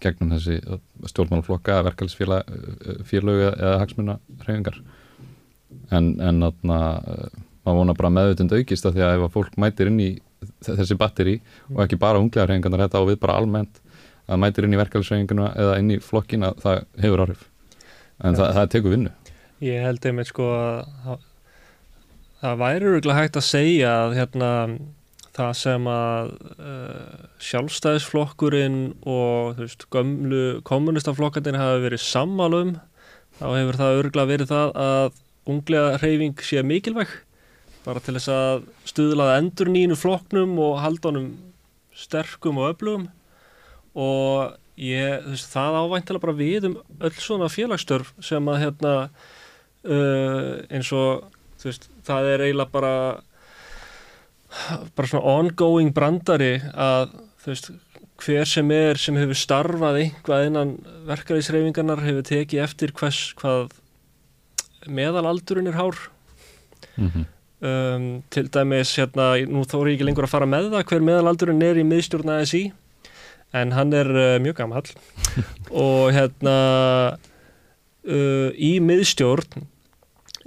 [0.00, 0.56] gegnum þessi
[1.12, 4.80] stjórnmálaflokka verkefælisfélög eða hagsmunarhefingar
[5.92, 6.80] en, en þarna
[7.60, 10.10] maður vona bara meðvutund aukist að því að ef að fólk mætir inn í
[10.64, 11.36] þessi batteri
[11.74, 13.82] og ekki bara unglegarhefingarnar þetta og við bara almennt
[14.30, 17.46] að mætir inn í verkefælisfélögina eða inn í flokkina það hefur áhrif
[18.20, 19.12] en það, það tekur vinnu.
[19.64, 21.26] Ég held einmitt sko að
[22.40, 24.50] það væri öruglega hægt að segja að hérna
[25.36, 28.78] það sem að uh, sjálfstæðisflokkurinn
[29.08, 32.72] og þú veist gömlu kommunistaflokkandinn hafi verið sammálum
[33.38, 37.12] þá hefur það öruglega verið það að unglega reyfing sé mikilvæg.
[37.84, 41.30] Bara til þess að stuðlaða endur nýjunu flokknum og halda honum
[41.96, 43.06] sterkum og öflugum.
[43.96, 48.94] Og ég, veist, það ávæntilega bara við um öll svona félagsstörf sem að hérna
[49.84, 51.26] uh, eins og
[51.60, 52.94] veist, það er eiginlega bara
[54.96, 57.12] bara svona ongoing brandari að
[57.44, 57.70] veist,
[58.20, 60.72] hver sem er sem hefur starfað einhvað innan
[61.08, 63.70] verkarísreifingarnar hefur tekið eftir hvers hvað
[64.88, 65.96] meðalaldurinn er hár
[66.96, 67.24] mm -hmm.
[67.60, 71.62] um, til dæmis hérna, nú þóri ég ekki lengur að fara með það hver meðalaldurinn
[71.62, 72.72] er í miðstjórn ASI
[73.56, 74.86] en hann er uh, mjög gammal
[75.84, 76.56] og hérna
[78.06, 79.66] uh, í miðstjórn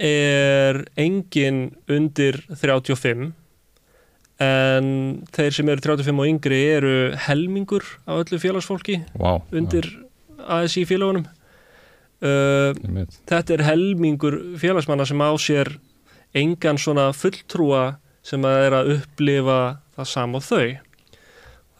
[0.00, 3.30] er engin undir 35
[4.42, 4.88] en
[5.34, 6.94] þeir sem eru 35 og yngri eru
[7.28, 10.64] helmingur á öllu félagsfólki wow, undir wow.
[10.64, 11.28] ASI félagunum
[12.24, 12.74] uh,
[13.30, 15.76] þetta er helmingur félagsmanna sem á sér
[16.34, 19.60] engan svona fulltrúa sem að er að upplifa
[19.94, 20.66] það sam og þau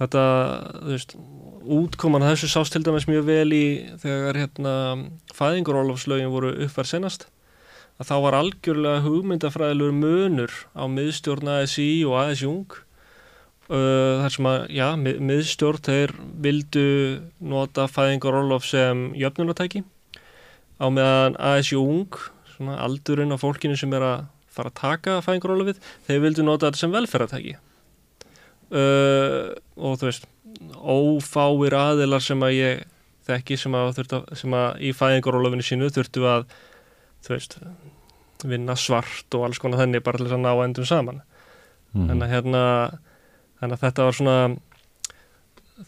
[0.01, 0.25] þetta,
[0.81, 1.15] þú veist
[1.79, 3.65] útkoman þessu sást til dæmis mjög vel í
[4.03, 4.75] þegar hérna
[5.37, 7.29] fæðinguróláfslögin voru uppverð senast
[8.01, 14.49] að þá var algjörlega hugmyndafræðilegur munur á miðstjórn ASI og ASI Ung uh, þar sem
[14.51, 16.15] að, já, mið, miðstjórn þeir
[16.47, 16.87] vildu
[17.55, 19.85] nota fæðinguróláf sem jöfnunatæki
[20.83, 22.19] á meðan ASI Ung
[22.57, 26.83] svona aldurinn á fólkinu sem er að fara að taka fæðingarólofið, þeir vildu nota þetta
[26.83, 27.57] sem velferðartæki
[28.73, 30.29] uh, og þú veist
[30.79, 32.85] ófáir aðilar sem að ég
[33.25, 36.47] þekki sem að, að, sem að í fæðingarólofinu sínu þurftu að
[37.25, 37.59] þú veist
[38.45, 41.23] vinna svart og alls konar þenni bara til þess að ná endum saman
[41.95, 42.09] mm.
[42.11, 42.63] þannig að hérna
[43.61, 44.39] þannig að þetta var svona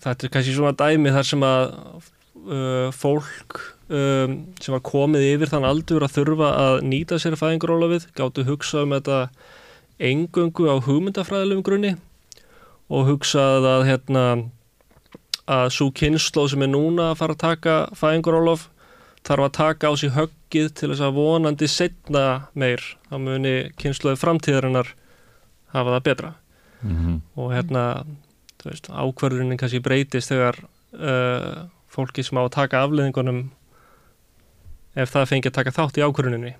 [0.03, 3.61] þetta er kannski svona dæmi þar sem að uh, fólk
[3.93, 8.87] um, sem var komið yfir þann aldur að þurfa að nýta sér fæðingarólofið gáttu hugsa
[8.87, 9.21] um þetta
[10.11, 11.95] engöngu á hugmyndafræðilegum grunni
[12.89, 14.25] og hugsaði að hérna
[15.47, 18.69] að svo kynnslóð sem er núna að fara að taka fæðingarólof
[19.27, 24.21] þarf að taka á sig höggið til þess að vonandi setna meir þá muni kynnslóði
[24.23, 24.93] framtíðarinnar
[25.75, 26.33] hafa það betra
[26.83, 27.21] mm -hmm.
[27.37, 27.85] og hérna
[28.65, 30.59] veist, ákvarðunin kannski breytist þegar
[30.95, 33.51] uh, fólki sem á að taka afleðingunum
[34.97, 36.55] ef það fengi að taka þátt í ákvarðuninni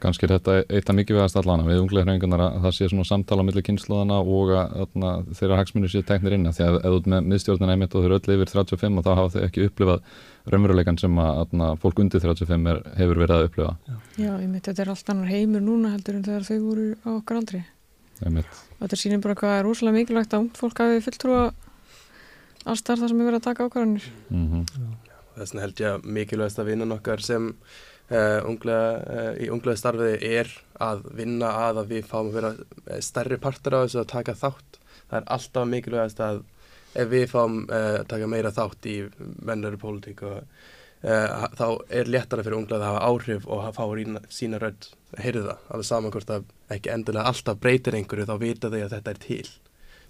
[0.00, 3.44] Ganski er þetta eitt af mikilvægast allana við unglega hrengunar að það sé svona samtala
[3.44, 6.48] á milli kynnslóðana og að þeirra hagsmunir séu teknir inn.
[6.48, 9.06] Því að ef þú ert með miðstjórnina einmitt og þau eru öll yfir 35 og
[9.06, 10.16] þá hafa þau ekki upplifað
[10.52, 13.76] raunveruleikan sem að, að fólk undir 35 er, hefur verið að upplifa.
[13.86, 17.10] Já, Já einmitt, þetta er allt annar heimur núna heldur en þegar þau voru á
[17.18, 17.62] okkar aldri.
[18.22, 21.46] Þetta sýnir bara hvað er úrslega mikilvægt að ungt fólk hafi fulltrúa
[22.68, 24.10] allstar það sem er verið að taka ákvarðanir.
[24.30, 24.92] Mm -hmm.
[25.32, 27.54] Þess vegna held ég að mikilvægast að vinna nokkar sem
[28.10, 30.48] Uh, unglega, uh, í unglega starfiði er
[30.82, 34.34] að vinna að að við fáum að vera eh, stærri partur á þessu að taka
[34.36, 34.78] þátt.
[35.06, 36.42] Það er alltaf mikilvægast að
[36.92, 38.96] ef við fáum uh, að taka meira þátt í
[39.46, 40.24] mennari pólitík
[41.02, 44.86] þá er léttara fyrir unglega að hafa áhrif og að fá rína, sína rödd.
[45.18, 46.44] Heyrða alveg saman hvort að
[46.76, 49.48] ekki endilega alltaf breytir einhverju þá vita þau að þetta er til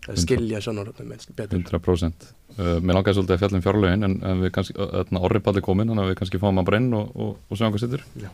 [0.03, 1.61] skilja sjónaröfnum betur.
[1.62, 2.25] 100%
[2.59, 5.93] uh, Mér langar svolítið að fjalla um fjárlögin en, en við kannski, öðna orripalli komin
[5.93, 8.33] þannig að við kannski fáum að brenn og, og, og sjá hvað sittur Já.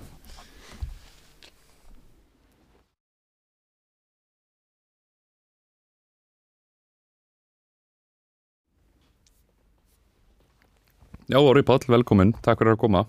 [11.29, 13.03] Já, Orri Pál, velkomin, takk fyrir að koma.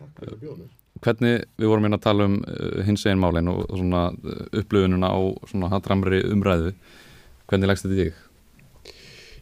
[0.00, 0.70] Takk fyrir að bjóða mér.
[1.04, 4.40] Hvernig, við vorum hérna að tala um uh, hins eginn málinn og, og svona uh,
[4.58, 6.72] upplöfununa á svona hattramri umræðu
[7.46, 8.22] Hvernig leggst þetta í þig?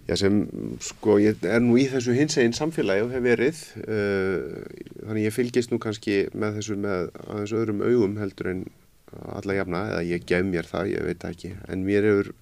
[0.05, 0.43] Já sem,
[0.85, 4.65] sko, ég er nú í þessu hins einn samfélagi og hef verið uh,
[5.07, 8.65] þannig ég fylgist nú kannski með þessu með aðeins öðrum augum heldur en
[9.15, 12.33] alla jafna, eða ég gef mér það, ég veit ekki en mér hefur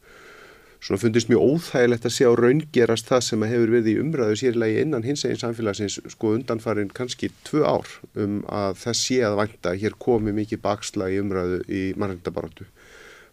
[0.83, 5.07] svona fundist mjög óþægilegt að sjá raungerast það sem hefur verið í umræðu sérlegi innan
[5.07, 9.95] hins eginn samfélagsins sko undanfarin kannski tvö ár um að það sé að vanta hér
[10.03, 12.67] komi mikið bakslag í umræðu í mannhendabaratu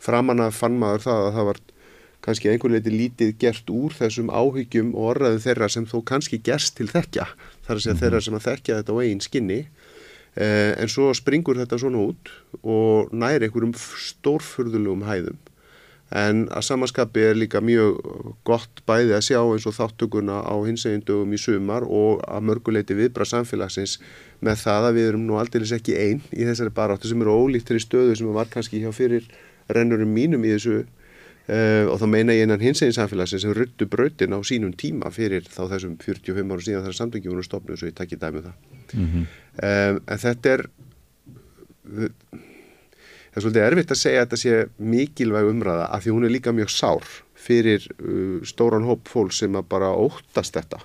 [0.04, 1.62] framan að fann maður það að það var
[2.26, 6.76] kannski einhver leiti lítið gert úr þessum áhyggjum og orðaðu þeirra sem þó kannski gerst
[6.78, 7.28] til þekkja.
[7.66, 8.02] Þar að segja mm -hmm.
[8.04, 9.60] þeirra sem að þekkja þetta á eigin skinni.
[10.36, 12.30] Eh, en svo springur þetta svona út
[12.64, 15.40] og næri einhverjum stórfurðulegum hæðum.
[16.10, 18.00] En að samanskapi er líka mjög
[18.48, 23.28] gott bæði að sjá eins og þáttökuna á hinsegindögum í sumar og að mörguleiti viðbra
[23.30, 24.00] samfélagsins
[24.42, 27.70] með það að við erum nú aldrei ekki einn í þessari baráttu sem eru ólíkt
[27.70, 29.30] til í stöðu sem var kannski hjá fyrir
[29.70, 30.88] rennurum mínum í þessu
[31.50, 35.10] Uh, og þá meina ég einan hins eginn samfélagsins sem ruttu brautin á sínum tíma
[35.10, 38.52] fyrir þá þessum 45 ára síðan þar samtöngið voru stopnum svo ég takkir dæmið um
[38.52, 39.24] það mm -hmm.
[39.70, 40.62] um, en þetta er
[41.90, 46.36] það er svolítið erfitt að segja að þetta sé mikilvæg umræða af því hún er
[46.36, 50.84] líka mjög sár fyrir uh, stóran hóp fólk sem að bara óttast þetta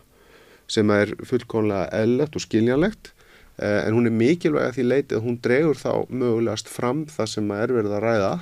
[0.66, 3.12] sem er fullkonlega eðlert og skiljanlegt
[3.61, 7.33] uh, en hún er mikilvæg að því leitið að hún dregur þá mögulegast fram það
[7.37, 8.35] sem er verið að ræða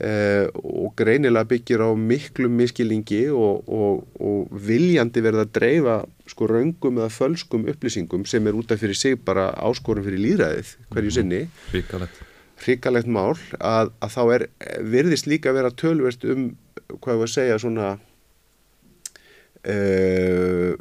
[0.00, 5.96] og greinilega byggir á miklu miskilingi og, og, og viljandi verða að dreifa
[6.30, 10.74] sko raungum eða fölskum upplýsingum sem er út af fyrir sig bara áskorum fyrir líðræðið
[10.88, 11.16] hverju mhm.
[11.18, 11.42] sinni.
[12.60, 14.46] Ríkalegt mál að, að þá er
[14.84, 16.50] verðist líka að vera tölverst um
[16.90, 17.88] hvað ég var að segja svona
[19.68, 20.72] uh,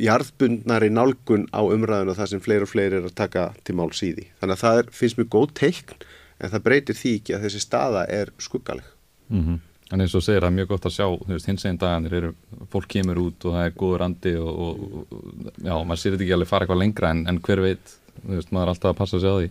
[0.00, 4.12] jarðbundnari nálgun á umræðinu það sem fleiri og fleiri er að taka til máls í
[4.16, 4.28] því.
[4.40, 6.06] Þannig að það er, finnst mér góð teikn
[6.40, 8.92] en það breytir því ekki að þessi staða er skuggaleg
[9.28, 9.64] mm -hmm.
[9.94, 11.06] En eins og segir það er mjög gott að sjá
[11.46, 12.30] hins einn daganir eru,
[12.72, 16.24] fólk kemur út og það er góður andi og, og, og já, maður sér þetta
[16.24, 17.92] ekki alveg fara eitthvað lengra en, en hver veit,
[18.26, 19.50] veist, maður er alltaf að passa sig á því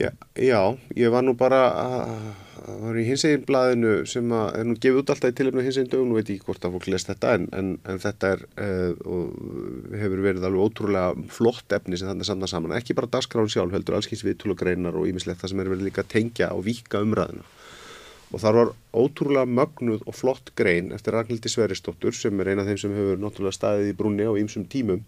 [0.00, 0.60] Já, já
[0.96, 2.10] ég var nú bara að
[2.66, 5.90] það var í hinsegin blaðinu sem að, er nú gefið út alltaf í tilöfnu hinsegin
[5.92, 8.42] dögum, nú veit ég ekki hvort að fólk lest þetta en, en, en þetta er
[8.62, 13.50] uh, og hefur verið alveg ótrúlega flott efni sem þannig samna saman, ekki bara dasgrán
[13.52, 16.66] sjálf heldur, allskins við tulugreinar og ímislegt það sem er verið líka að tengja og
[16.66, 17.46] vika umræðina
[18.34, 22.72] og þar var ótrúlega mögnuð og flott grein eftir Ragnhildi Sveristóttur sem er eina af
[22.72, 25.04] þeim sem hefur náttúrulega staðið í brunni á ýmsum tímum.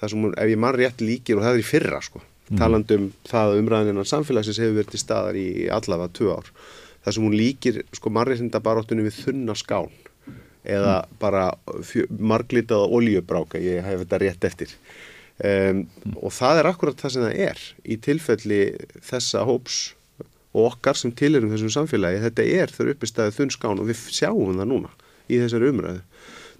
[0.00, 2.22] Þar sem hún, ef ég mann rétt líkir og það er í fyrra sko
[2.58, 6.48] talandum það umræðinan samfélagsins hefur verið til staðar í allavega tvö ár.
[7.04, 9.92] Það sem hún líkir sko marriðsinda baróttunum við þunna skán
[10.60, 11.46] eða bara
[12.18, 14.74] marglitaða oljubráka, ég hef þetta rétt eftir.
[15.40, 15.86] Um,
[16.20, 18.60] og það er akkurat það sem það er í tilfelli
[19.08, 19.78] þessa hóps
[20.52, 24.58] og okkar sem tilurum þessum samfélagi, þetta er þau uppistæðið þunn skán og við sjáum
[24.58, 24.92] það núna
[25.30, 26.02] í þessari umræðu.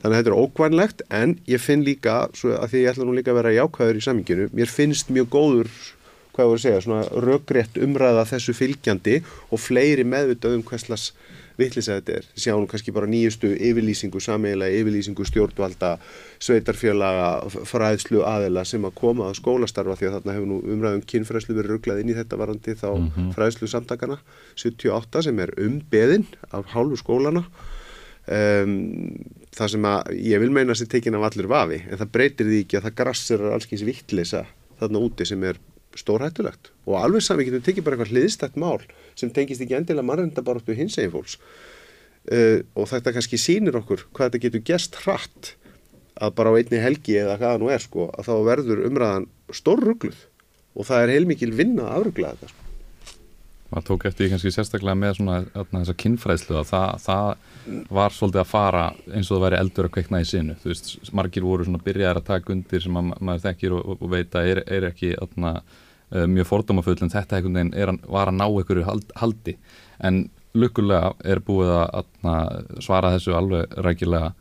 [0.01, 3.35] Þannig að þetta er ókvæmlegt en ég finn líka, að því ég ætla nú líka
[3.35, 5.73] að vera jákvæður í saminginu, mér finnst mjög góður,
[6.33, 9.19] hvað ég voru að segja, svona röggrétt umræða þessu fylgjandi
[9.51, 11.11] og fleiri meðvitað um hverslas
[11.61, 12.29] vittlis að þetta er.
[12.41, 15.91] Sjá nú kannski bara nýjustu yfirlýsingu, sameigilega yfirlýsingu stjórnvalda,
[16.41, 17.27] sveitarfjölaga,
[17.69, 21.75] fræðslu aðela sem að koma að skólastarfa því að þarna hefur nú umræðum kynfræðslu verið
[21.75, 23.35] rugglað inn í þetta varandi þá mm -hmm.
[23.37, 24.17] fræðslu samtakana
[24.55, 27.45] 78 sem er um beðin af hálfu skólana
[28.31, 28.77] um,
[29.55, 32.63] það sem að ég vil meina það tekin af allir vafi en það breytir því
[32.65, 34.45] ekki að það grassir alls eins vittlisa
[34.81, 35.59] þarna úti sem er
[35.99, 36.71] stórhættulegt.
[36.87, 38.79] Og alveg sami getur tekið bara eitthvað hliðstætt mál
[39.19, 41.39] sem tengist ekki endilega mannrendabaráttu hins eginn fólks.
[42.31, 45.55] Uh, og þetta kannski sínir okkur hvað þetta getur gest hratt
[46.21, 50.27] að bara á einni helgi eða hvaða nú er sko að þá verður umræðan stórrugluð.
[50.79, 52.60] Og það er heilmikil vinna að afrugla þetta sko
[53.71, 55.37] maður tók eftir því kannski sérstaklega með svona
[55.71, 59.93] þessa kynfræðslu að það, það var svolítið að fara eins og það væri eldur að
[59.97, 60.57] kveikna í sinu.
[60.63, 64.11] Þú veist, margir voru svona byrjaðar að taka undir sem að, maður þekkir og, og
[64.15, 65.53] veit að er, er ekki atna,
[66.11, 69.55] uh, mjög fordómafull en þetta einhvern veginn er, var að ná einhverju hald, haldi.
[70.03, 70.25] En
[70.59, 72.35] lukkulega er búið að atna,
[72.83, 74.33] svara þessu alveg rækilega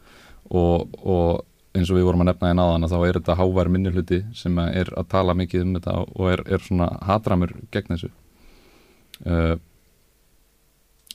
[0.50, 1.46] og, og
[1.78, 4.58] eins og við vorum að nefna í náðan að þá er þetta hávær minnuluti sem
[4.64, 8.10] er að tala mikið um þetta og er, er svona hatramur gegn þessu
[9.26, 9.56] uh,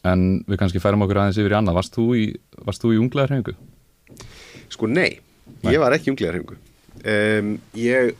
[0.05, 1.81] en við kannski færum okkur aðeins yfir í annað.
[1.81, 3.57] Varst þú í, í unglegarhengu?
[4.73, 5.21] Sko nei,
[5.62, 6.61] nei, ég var ekki í unglegarhengu
[7.03, 8.14] um, ég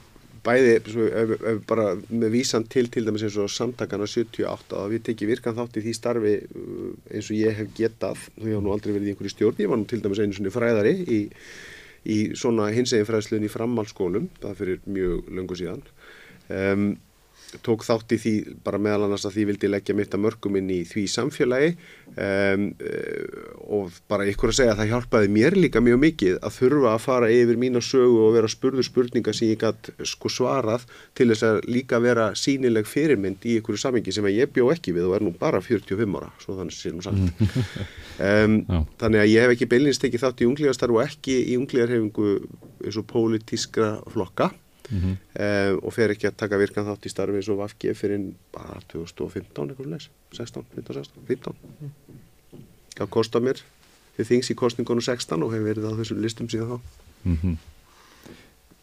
[0.45, 4.91] bæði svo, ef, ef bara með vísan til til dæmis eins og samtakana 78 að
[4.93, 8.27] við tekið virkan þátt í því starfi uh, eins og ég hef getað.
[8.37, 9.63] Þú hefur nú aldrei verið í einhverju stjórn.
[9.65, 11.21] Ég var nú til dæmis einu svona fræðari í,
[12.05, 15.85] í svona hinsegin fræðsluðin í framhalskólum það fyrir mjög löngu síðan.
[16.53, 16.87] Um,
[17.63, 18.33] tók þátt í því
[18.65, 21.71] bara meðal annars að því vildi leggja mitt að mörgum inn í því samfélagi
[22.17, 22.67] um,
[23.75, 27.05] og bara ykkur að segja að það hjálpaði mér líka mjög mikið að þurfa að
[27.05, 30.87] fara yfir mína sögu og vera spurðu spurninga sem ég gætt sko svarað
[31.17, 35.09] til þess að líka vera sínileg fyrirmynd í ykkur samengi sem ég bjó ekki við
[35.11, 37.23] og er nú bara 45 ára, svo þannig sé nú sagt.
[38.15, 38.61] Um,
[39.01, 42.29] þannig að ég hef ekki beilinst tekið þátt í unglíðastarf og ekki í unglíðarhefingu
[42.87, 44.53] eins og pólitískra flokka
[44.91, 45.17] mm -hmm.
[45.41, 48.81] uh, og fer ekki að taka virkan þátt í starfi eins og Vafki fyrir bara
[48.93, 51.55] 2015 eitthvað leys 16, 15, 16, 15
[52.99, 53.63] það kostar mér
[54.17, 56.79] þið þings í kostningunum 16 og hefur verið á þessum listum síðan þá
[57.25, 57.57] mm -hmm.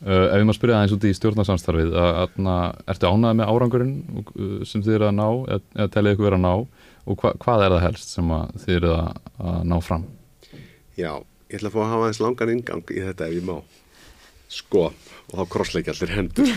[0.05, 1.93] uh, Ef ég má spyrja aðeins út í stjórnarsamstarfið
[2.87, 3.95] ertu ánað með árangurinn
[4.35, 6.55] uh, sem þið eru að ná eða, eða telið ykkur verið að ná
[7.05, 8.33] og hva, hvað er það helst sem
[8.63, 10.03] þið eru að, að ná fram?
[10.97, 13.55] Já, ég ætla að fá að hafa eins langan ingang í þetta ef ég má
[14.51, 14.89] Sko,
[15.31, 16.49] og þá krossleikja allir hendur.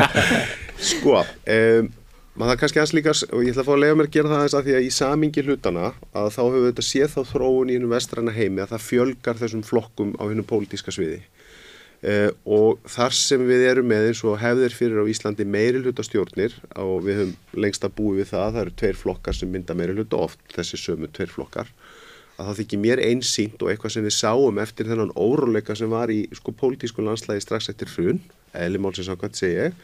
[0.92, 1.90] sko, um,
[2.32, 4.30] maður það kannski aðeins líka, og ég ætla að fá að lega mér að gera
[4.30, 7.72] það aðeins að því að í samingi hlutana að þá hefur þetta séð þá þróun
[7.72, 11.20] í hennum vestræna heimi að það fjölgar þessum flokkum á hennum pólitíska sviði.
[12.02, 16.56] Uh, og þar sem við erum með eins og hefðir fyrir á Íslandi meiri hlutastjórnir
[16.82, 19.94] og við höfum lengst að búi við það, það eru tveir flokkar sem mynda meiri
[19.94, 21.70] hluta oft, þessi sömu tveir flokkar
[22.42, 26.10] að það þykir mér einsýnt og eitthvað sem við sáum eftir þennan óróleika sem var
[26.12, 28.20] í sko pólitísku landslægi strax eftir frun,
[28.52, 29.76] eða málsins á hvað segja ég,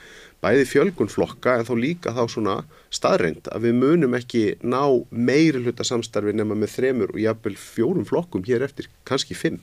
[0.43, 2.57] bæði fjölgun flokka en þá líka þá svona
[2.95, 8.09] staðreind að við munum ekki ná meiri hluta samstarfi nema með þremur og jafnvel fjórum
[8.09, 9.61] flokkum hér eftir, kannski fimm,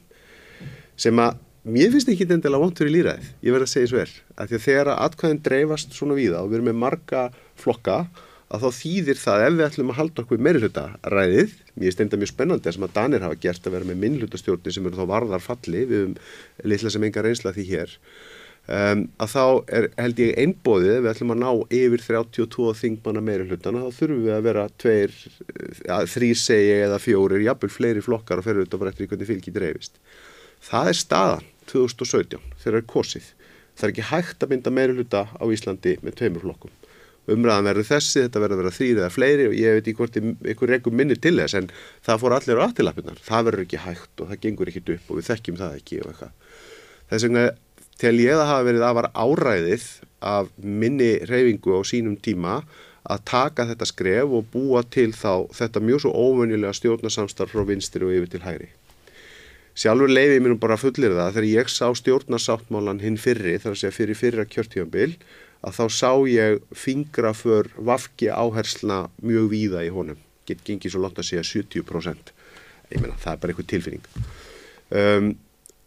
[0.99, 4.15] sem að mér finnst ekki endilega vontur í líraðið, ég verð að segja svo er,
[4.35, 7.27] að því að þegar atkvæðin dreifast svona víða og við erum með marga
[7.61, 7.99] flokka
[8.55, 11.95] að þá þýðir það ef við ætlum að halda okkur meiri hluta ræðið, mér er
[11.95, 14.99] steinda mjög spennandi að sem að Danir hafa gert að vera með minnlutastjórni sem eru
[14.99, 16.15] þá varðar falli, við höfum
[16.71, 17.95] litla sem enga reynsla því hér
[18.67, 19.43] um, að þá
[19.79, 24.23] er held ég einbóðið við ætlum að ná yfir 32 þingmanna meiri hlutana, þá þurfum
[24.25, 25.17] við að vera tveir,
[26.15, 29.99] þrýr segi eða fjórir, jafnvel fleiri flokkar og ferur þetta bara eftir hvernig fylgi dreifist.
[30.65, 33.29] Það er staðan 2017 þegar er kosið,
[33.75, 36.73] það er ekki hægt að mynda meiri hluta á Íslandi með tveimur flokkum
[37.31, 40.17] umræðan verður þessi, þetta verður að vera þrýr eða fleiri og ég veit ekki hvort
[40.21, 41.69] einhver rekum minni til þess en
[42.05, 45.19] það fór allir á aftilappinnar það verður ekki hægt og það gengur ekkit upp og
[45.19, 46.33] við þekkjum það ekki og eitthvað.
[47.09, 47.45] Þess vegna
[48.01, 49.85] til ég að hafa verið að var áræðið
[50.25, 52.61] af minni reyfingu á sínum tíma
[53.05, 58.05] að taka þetta skref og búa til þá þetta mjög svo óvönjulega stjórnarsamstarf frá vinstir
[58.05, 58.69] og yfir til hægri.
[59.75, 63.57] Sjálfur leiði mér bara fullir það þegar ég sá stjórnarsáttmálan hinn fyrri
[65.65, 70.19] að þá sá ég fingra för vafki áhersluna mjög víða í honum.
[70.45, 72.31] Gett gengið svo langt að segja 70%.
[72.93, 74.05] Ég meina það er bara einhver tilfinning.
[74.93, 75.31] Um,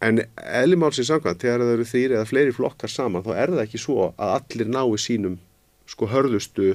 [0.03, 3.81] en eðlimálsins samkvæmt þegar það eru þrýri eða fleiri flokkar saman þá er það ekki
[3.81, 5.39] svo að allir nái sínum
[5.89, 6.73] sko hörðustu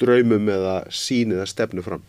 [0.00, 2.02] draumum eða sín eða stefnu fram.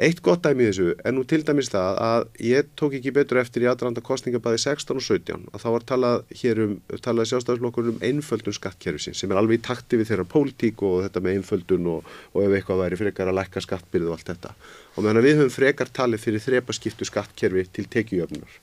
[0.00, 3.66] Eitt gott dæmi þessu er nú til dæmis það að ég tók ekki betur eftir
[3.66, 6.72] í aðranda kostningabæði 16 og 17 að þá var talað hér um,
[7.04, 11.20] talað sjálfstæðisflokkur um einföldun skattkerfisins sem er alveg í takti við þeirra pólitík og þetta
[11.20, 14.56] með einföldun og, og ef eitthvað væri frekar að lækka skattbyrðu og allt þetta.
[14.96, 18.60] Og meðan við höfum frekar talið fyrir þrepaskiptu skattkerfi til tekijöfnunar.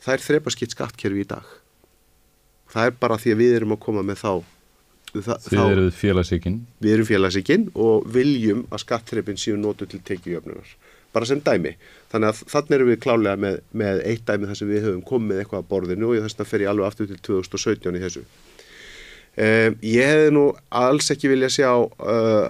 [0.00, 1.56] Það er þrepaskipt skattkerfi í dag.
[2.72, 4.32] Það er bara því að við erum að koma með þá
[5.14, 10.76] Þið eruð félagsíkinn Við erum félagsíkinn og viljum að skattreipin séu nótu til tekiðjöfnunar
[11.14, 11.74] bara sem dæmi.
[12.12, 15.42] Þannig að þannig erum við klálega með, með eitt dæmi þar sem við höfum komið
[15.42, 18.24] eitthvað að borðinu og þess vegna fer ég alveg aftur til 2017 í þessu.
[19.38, 20.44] Um, ég hefði nú
[20.74, 22.46] alls ekki vilja sjá uh,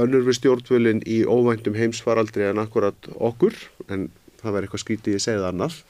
[0.00, 3.54] önnur við stjórnvölinn í óvæntum heimsfaraldri en akkurat okkur,
[3.86, 4.08] en
[4.40, 5.82] það verður eitthvað skrítið ég segið annars,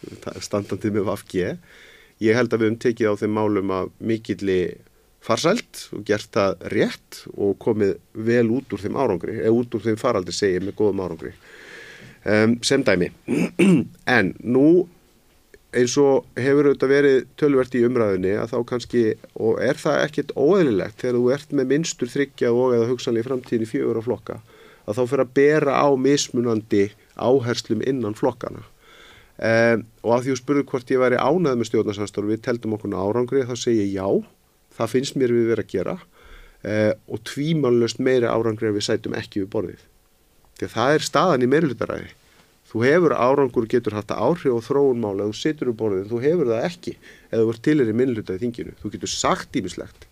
[0.44, 1.54] standandið með VFG.
[2.22, 4.60] Ég held að við höfum tekið á þeim málum að mikilli
[5.24, 7.94] farsælt og gert það rétt og komið
[8.26, 11.32] vel út úr þeim árangri eða út úr þeim faraldi segir með góðum árangri.
[12.24, 13.10] Um, sem dæmi.
[14.16, 14.86] En nú
[15.74, 19.02] eins og hefur auðvitað verið tölvert í umræðinni að þá kannski
[19.34, 23.28] og er það ekkert óeðlilegt þegar þú ert með minnstur þryggja og eða hugsanlega í
[23.28, 24.36] framtíðin í fjögur á flokka
[24.84, 26.84] að þá fyrir að bera á mismunandi
[27.16, 32.32] áherslum innan flokkana um, og að því þú spurðu hvort ég væri ánað með stjórnarsanstóru
[32.32, 34.08] við teldum okkur árangri þá segir ég já
[34.76, 35.94] það finnst mér við verið að gera
[36.62, 39.86] eh, og tvímannlöst meira árangri ef við sætum ekki við borðið.
[40.58, 42.12] Því að það er staðan í meirlutaræði.
[42.74, 46.22] Þú hefur árangur getur haft að áhrif og þróunmála þú situr úr borðið en þú
[46.24, 46.94] hefur það ekki
[47.30, 48.76] eða þú ert til er í minnlutaði þinginu.
[48.82, 50.08] Þú getur sagt ímislegt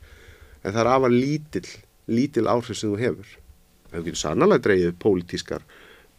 [0.62, 1.64] en það er afar lítil,
[2.06, 3.32] lítil áhrif sem þú hefur.
[3.90, 5.66] En þú getur sannlega dreyið pólitískar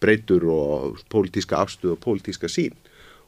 [0.04, 2.76] breytur og pólitíska afstöð og pólitíska sín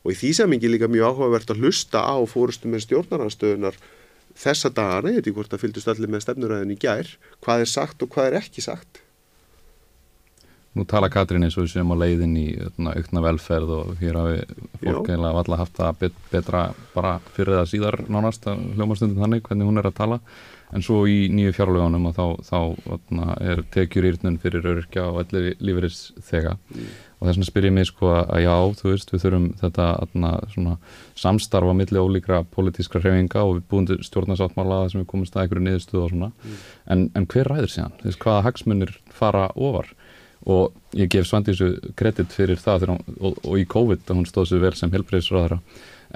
[0.04, 3.78] og í því samingi líka mjög áhugavert að hlusta á fórustum með stjórnaranstöðunar
[4.36, 7.10] þessa dagana, ég veit ekki hvort það fylgist allir með stefnuræðin í gær,
[7.46, 9.02] hvað er sagt og hvað er ekki sagt.
[10.76, 14.42] Nú tala Katrín eins og sem á leiðin í hérna, aukna velferð og hér hafi
[14.82, 19.70] fólk eiginlega valla haft það bet, betra bara fyrir það síðar nánast hljómastundin þannig hvernig
[19.70, 20.20] hún er að tala.
[20.76, 22.60] En svo í nýju fjárlegunum og þá, þá
[22.90, 27.68] hérna, er tekjur írnun fyrir örkja og allir lífeyris þega mm og þess vegna spyr
[27.68, 30.76] ég mig sko að já, þú veist, við þurfum þetta atna,
[31.18, 35.66] samstarfa millir ólíkra politískra hrefinga og við búum til stjórnarsáttmála sem við komumst að einhverju
[35.66, 36.66] niðurstöðu og svona, mm.
[36.94, 37.96] en, en hver ræður síðan?
[38.04, 39.90] Veist, hvaða hagsmunir fara ofar?
[40.46, 44.52] Og ég gef Svandísu kredit fyrir það hún, og, og í COVID að hún stóð
[44.52, 45.58] sér vel sem helbreyðsraðara,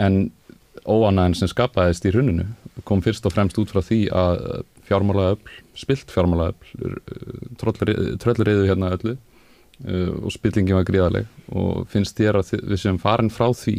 [0.05, 0.28] en
[0.86, 2.45] óanæðin sem skapaðist í hruninu
[2.88, 4.43] kom fyrst og fremst út frá því að
[4.88, 6.93] fjármálaöfl, spilt fjármálaöfl,
[8.22, 9.18] tröllriðu hérna öllu
[9.88, 13.78] og spillingin var gríðaleg og finnst þér að við séum farin frá því?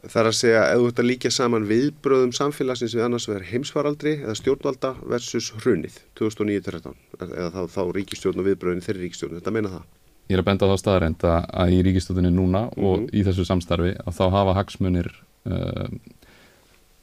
[0.00, 3.50] Það er að segja, ef þú ert að líka saman viðbröðum samfélagsins við annars verður
[3.50, 6.94] heimsfaraldri eða stjórnvalda versus hrunið 2009-13
[7.26, 9.84] eða þá, þá ríkistjórn og viðbröðin þeirri ríkistjórn, þetta meina það?
[10.30, 12.86] Ég er að benda á þá staðarend að í ríkistjórninu núna mm -hmm.
[12.86, 13.10] og mhm.
[13.12, 15.10] í þessu samstarfi að þá hafa hagsmunir
[15.44, 15.88] uh,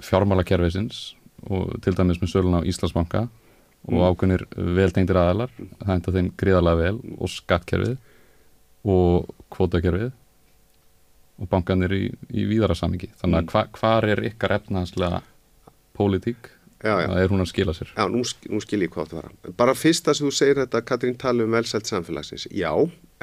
[0.02, 1.14] fjármálakerfisins
[1.50, 3.28] og til dæmis með sölun á Íslandsbanka
[3.88, 4.04] og mm.
[4.10, 4.46] ákveðnir
[4.78, 7.98] veltengtir aðalar það enda þeim gríðarlega vel og skattkerfið
[8.88, 10.12] og kvótakerfið
[11.38, 12.04] og bankanir í,
[12.34, 13.50] í víðara samingi þannig að mm.
[13.54, 15.22] hva, hvar er ykkar efnahanslega
[15.98, 16.52] pólitík?
[16.78, 17.90] Það er hún að skila sér?
[17.96, 18.20] Já, nú,
[18.54, 21.56] nú skil ég hvað það var bara fyrst að þú segir þetta Katrín tala um
[21.58, 22.46] velsælt samfélagsins.
[22.54, 22.70] Já,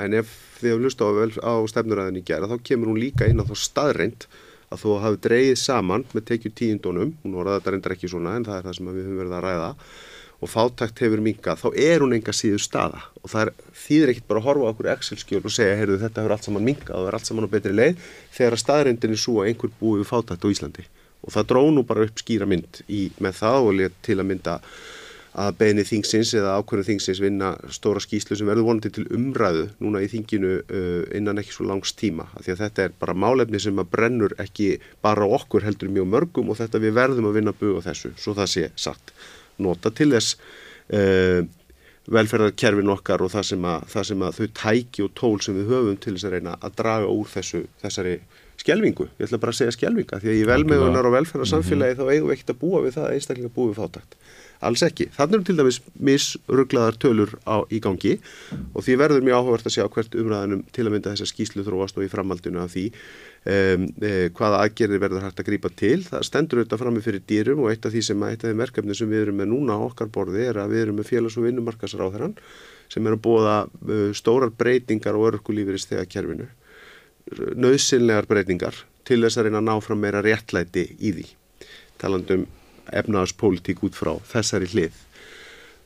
[0.02, 1.06] en ef þið hefur lust á,
[1.38, 4.26] á stefnuræðin í gera þá kemur hún líka inn á þá staðreint
[4.74, 8.34] að þú hafi dreyið saman með tekju tíundunum, hún voru að þetta reyndar ekki svona
[8.38, 9.70] en það er það sem við höfum verið að ræða
[10.44, 13.00] og fátækt hefur mingað, þá er hún enga síður staða.
[13.22, 13.52] Og það er,
[13.84, 16.98] þýðir ekkit bara að horfa okkur Excel-skjól og segja, heyrðu þetta hefur allt saman mingað
[16.98, 18.02] og er allt saman á betri leið
[18.34, 20.84] þegar að staðrindin er svo að einhver búi við fátækt á Íslandi.
[21.24, 24.28] Og það dró nú bara upp skýra mynd í, með það og létt til að
[24.28, 24.58] mynda
[25.34, 30.04] að beini þingsins eða ákveðinu þingsins vinna stóra skýslu sem verður vonandi til umræðu núna
[30.04, 32.28] í þinginu uh, innan ekki svo langs tíma.
[32.36, 36.12] Af því að þetta er bara málefni sem að brennur ekki bara okkur heldur mjög
[36.12, 39.10] mörgum og þetta við verðum að vinna bug á þessu, svo það sé sagt
[39.62, 40.38] nota til þess
[40.94, 41.42] uh,
[42.14, 45.70] velferðarkerfin okkar og það sem, að, það sem að þau tæki og tól sem við
[45.72, 48.16] höfum til þess að reyna að draga úr þessu, þessari
[48.60, 52.10] skjelvingu, ég ætla bara að segja skjelvinga því að í velmegunar og velferðarsamfélagi mm -hmm.
[52.10, 54.18] þá eigum við ekkert að búa við það að einstaklinga búið fátækt
[54.68, 55.06] alls ekki.
[55.14, 58.16] Þannig eru til dæmis misrugglaðar tölur á, í gangi
[58.72, 62.00] og því verður mjög áhugavert að sjá hvert umræðanum til að mynda þessa skýslu þróast
[62.00, 66.00] og í framhaldinu af því um, e, hvaða aðgerðir verður hægt að grípa til.
[66.08, 68.98] Það stendur auðvitað frammi fyrir dýrum og eitt af því sem eitt af því merkefni
[68.98, 71.48] sem við erum með núna á okkar borði er að við erum með félags- og
[71.48, 72.36] vinnumarkasráðherran
[72.92, 76.50] sem er að bóða uh, stórar breytingar og örkulífurist þegar kerfinu
[77.32, 78.76] nöðsynlegar breytingar
[79.08, 81.24] til þess að reyna að ná fram meira réttlæti í því
[82.00, 82.44] talandum
[82.92, 85.00] efnaðarspolítík út frá þessari hlið.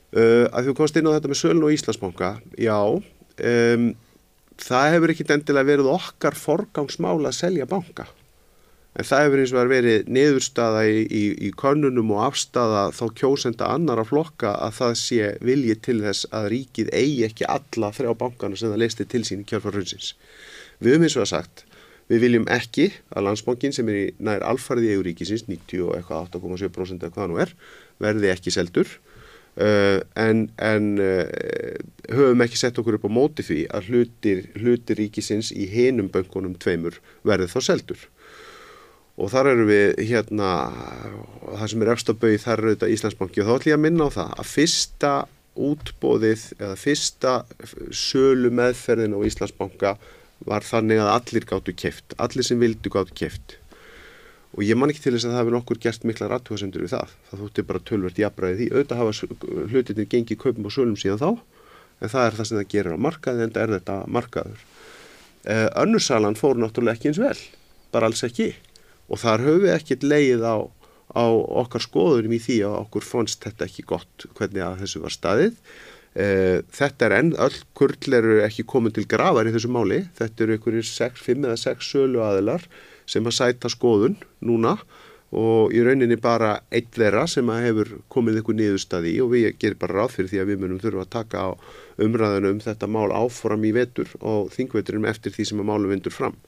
[0.08, 3.90] Uh, að þú komst inn á þetta með Sölun og Íslandsbanka já um,
[4.58, 8.08] það hefur ekki endilega verið okkar forgangsmála að selja banka.
[8.98, 13.68] En það hefur eins og verið niðurstaða í, í, í konunum og afstafa þá kjósenda
[13.70, 18.14] annar að flokka að það sé vilji til þess að ríkið eigi ekki alla þrjá
[18.24, 20.14] bankana sem það leisti til sín í kjörfarrunnsins
[20.78, 21.64] Við höfum eins og að sagt,
[22.08, 27.30] við viljum ekki að landsbankin sem er í nær alfarði í Euríkisins, 98,7% eða hvaða
[27.30, 27.54] nú er,
[28.02, 28.88] verði ekki seldur
[29.60, 31.24] uh, en, en uh,
[32.14, 36.56] höfum ekki sett okkur upp á móti því að hlutir, hlutir ríkisins í hinum böngunum
[36.60, 38.06] tveimur verði þá seldur.
[39.18, 40.48] Og þar eru við hérna,
[41.42, 44.10] það sem er efstabauð, þar eru þetta Íslandsbanki og þá ætlum ég að minna á
[44.14, 45.12] það að fyrsta
[45.58, 47.32] útbóðið eða fyrsta
[47.90, 49.96] sölu meðferðin á Íslandsbanka
[50.46, 53.58] var þannig að allir gáttu kæft, allir sem vildu gáttu kæft
[54.56, 57.12] og ég man ekki til þess að það hefði nokkur gert mikla ratthjóðsendur við það,
[57.28, 61.28] það þótti bara tölvert jafnbræði því, auðvitað hafa hlutinir gengið kaupum og sölum síðan þá
[61.98, 64.64] en það er það sem það gerir á markaði en það er þetta markaður.
[65.48, 67.38] Eh, önnursalan fór náttúrulega ekki eins vel
[67.92, 68.50] bara alls ekki.
[69.08, 70.56] Og þar höfum við ekkert leið á,
[71.16, 71.24] á
[71.62, 75.62] okkar skoðurum í því að okkur fannst þetta ekki gott hvernig að þessu var staðið
[76.18, 80.56] þetta er enn, öll kurl eru ekki komin til gravar í þessu máli þetta eru
[80.56, 82.64] einhverjir 5 eða 6 sölu aðilar
[83.08, 84.76] sem að sæta skoðun núna
[85.38, 89.48] og í rauninni bara eitt þeirra sem að hefur komið einhver niðurstaði í og við
[89.60, 91.48] gerum bara ráð fyrir því að við munum þurfa að taka á
[92.00, 96.14] umræðinu um þetta mál áfram í vetur og þingveturum eftir því sem að málum vindur
[96.16, 96.38] fram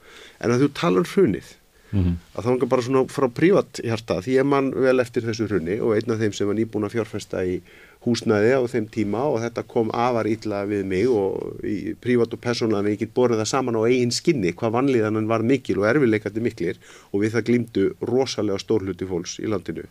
[0.41, 1.53] en að þú talar um hrunið
[1.91, 2.15] mm -hmm.
[2.35, 5.79] að þá engar bara svona frá prívat hjarta því ég man vel eftir þessu hruni
[5.79, 7.61] og einn af þeim sem var nýbúin að fjárfesta í
[8.01, 12.41] húsnæði á þeim tíma og þetta kom afar ítla við mig og í prívat og
[12.41, 15.87] persónulega en ég get borðið það saman á eigin skinni hvað vanlíðanan var mikil og
[15.91, 16.81] erfileikandi miklir
[17.11, 19.85] og við það glýmdu rosalega stórluti fólks í landinu.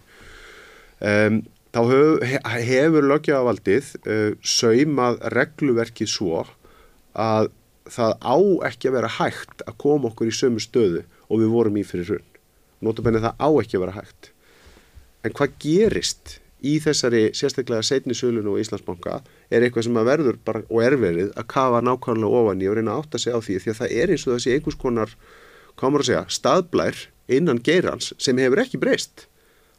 [0.98, 6.42] Um, þá hef, hefur lögjavaldið uh, saumað regluverkið svo
[7.14, 7.52] að
[7.90, 8.36] það á
[8.70, 12.10] ekki að vera hægt að koma okkur í sömu stöðu og við vorum í fyrir
[12.10, 12.28] hrun.
[12.82, 14.30] Nótabenni það á ekki að vera hægt.
[15.22, 20.40] En hvað gerist í þessari sérstaklega setni sölun og Íslandsbanka er eitthvað sem að verður
[20.44, 23.56] bara og erverið að kafa nákvæmlega ofan í og reyna að átta sig á því
[23.62, 25.16] því að það er eins og þessi einhvers konar,
[25.80, 29.26] maður að segja, staðblær innan geirans sem hefur ekki breyst.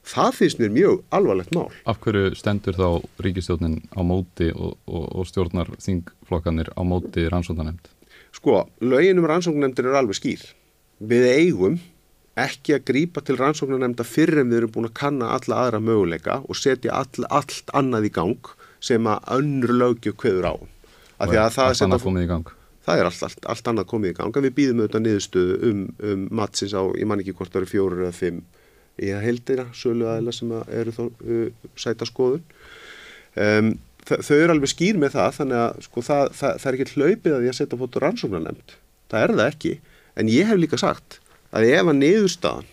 [0.02, 1.70] Það finnst mér mjög alvarlegt mál.
[1.86, 2.88] Af hverju stendur þá
[3.22, 7.92] ríkistjórnin á móti og, og, og stjórnar þingflokkanir á móti rannsóknanemnd?
[8.34, 10.48] Sko, lögin um rannsóknanemndir er alveg skýr.
[11.06, 11.78] Við eigum
[12.40, 16.40] ekki að grýpa til rannsóknarnemnda fyrir en við erum búin að kanna alla aðra möguleika
[16.48, 18.52] og setja all, allt annað í gang
[18.82, 20.56] sem að önnur lögju kveður á.
[21.28, 22.54] Er allt annað komið í gang?
[22.82, 25.84] Það er allt, allt, allt annað komið í gang en við býðum auðvitað niðurstöðu um,
[26.12, 28.42] um mattsins á, ég man ekki hvort það eru fjóru eða fimm
[29.02, 32.44] í að heldina sölu aðeila sem að eru þá uh, sæta skoðun.
[33.38, 33.76] Um,
[34.08, 37.36] þau eru alveg skýr með það þannig að sko, það, það, það er ekki hlaupið
[37.36, 38.76] að ég að setja fóttur rannsóknarnemnd.
[39.12, 39.74] Það er það ekki
[40.22, 41.21] en ég hef líka sagt
[41.52, 42.70] að ef að niðurstaðan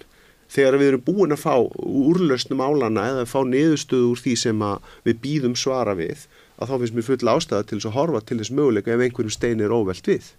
[0.48, 4.66] þegar við erum búin að fá úrlausnum álana eða fá niðurstöðu úr því sem
[5.04, 6.26] við býðum svara við
[6.58, 9.34] að þá finnst mér full ástæða til þess að horfa til þess möguleika ef einhverjum
[9.34, 10.30] stein er óvelt við.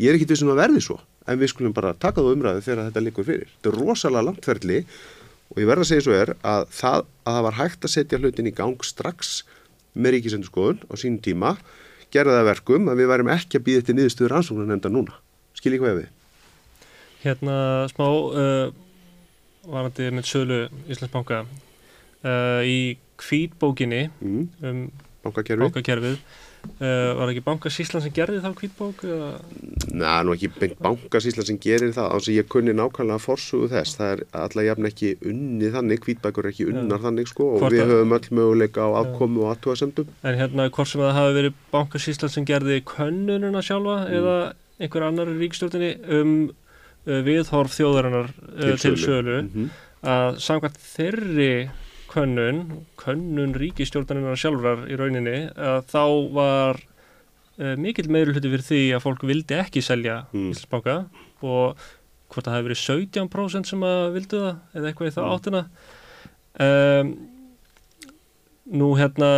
[0.00, 2.64] Ég er ekki til þess að verði svo en við skulum bara taka þú umræðu
[2.64, 3.50] þegar þetta likur fyrir.
[3.52, 4.78] Þetta er rosalega langtverðli
[5.50, 8.20] og ég verða að segja svo er að það, að það var hægt að setja
[8.22, 9.34] hlutin í gang strax
[9.92, 11.52] með ríkisendurskoðun á sínum tíma
[12.14, 15.20] gerða það verkum að við værim ekki að býða til niðurstöður ansvóknar nefnda núna.
[15.58, 16.08] Skil ég hvað við?
[17.20, 18.70] Hérna smá uh,
[19.68, 24.46] varandi með sölu Íslandsbanka uh, í kvítbókinni mm.
[24.64, 24.86] um
[25.20, 29.02] bankakerfið uh, var ekki bankasíslan sem gerði það kvítbók?
[29.92, 34.14] Næ, nú ekki bankasíslan sem gerir það ás að ég kunni nákvæmlega fórsúðu þess það
[34.14, 37.02] er alltaf jafn ekki unni þannig kvítbækur er ekki unnar ja.
[37.04, 39.50] þannig sko og hvort við höfum öll möguleika á afkomu ja.
[39.50, 44.18] og aðtúasemdum En hérna hvort sem það hafi verið bankasíslan sem gerði könnununa sjálfa mm.
[44.20, 44.38] eða
[44.80, 46.34] einhver annar ríkstjórnini um
[47.06, 49.70] viðhorf þjóðarinnar uh, til, til sölu mm -hmm.
[50.02, 51.52] að samkvæmt þeirri
[52.10, 56.80] könnun, könnun ríkistjórnarinnar sjálfrar í rauninni að þá var
[57.60, 60.50] uh, mikill meður hluti fyrir því að fólk vildi ekki selja mm.
[60.50, 60.96] Íslandsbanka
[61.40, 61.88] og
[62.30, 65.62] hvort það hefði verið 17% sem að vildu það eða eitthvað í það áttina
[66.66, 67.12] um,
[68.70, 69.30] nú hérna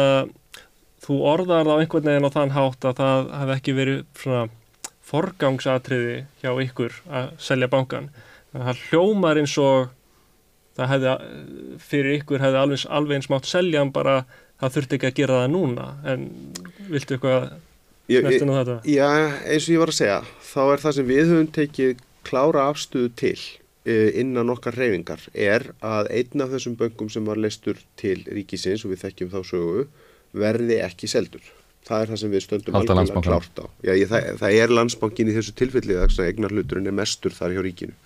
[1.02, 4.42] þú orðar það á einhvern veginn á þann hátt að það hefði ekki verið svona
[5.06, 8.10] forgangsatriði hjá ykkur að selja bankan
[8.52, 9.90] það hljómar eins og
[10.76, 11.16] það hefði
[11.82, 14.22] fyrir ykkur hefði alveg, alveg eins mátt selja bara
[14.60, 16.28] það þurfti ekki að gera það núna en
[16.92, 17.48] viltu eitthvað
[18.08, 18.78] snertinu þetta?
[18.88, 19.08] Já,
[19.46, 20.20] eins og ég var að segja
[20.52, 23.38] þá er það sem við höfum tekið klára afstöðu til
[23.88, 28.86] eh, innan okkar reyfingar er að einn af þessum böngum sem var leistur til ríkisins
[28.86, 29.86] og við þekkjum þá sögu
[30.32, 31.42] verði ekki seldur.
[31.82, 33.66] Það er það sem við stöndum alveg klárt á.
[33.82, 37.34] Já, ég, það, það er landsbankin í þessu tilfelli þess að egnar hluturinn er mestur
[37.34, 37.96] þar hjá ríkinu.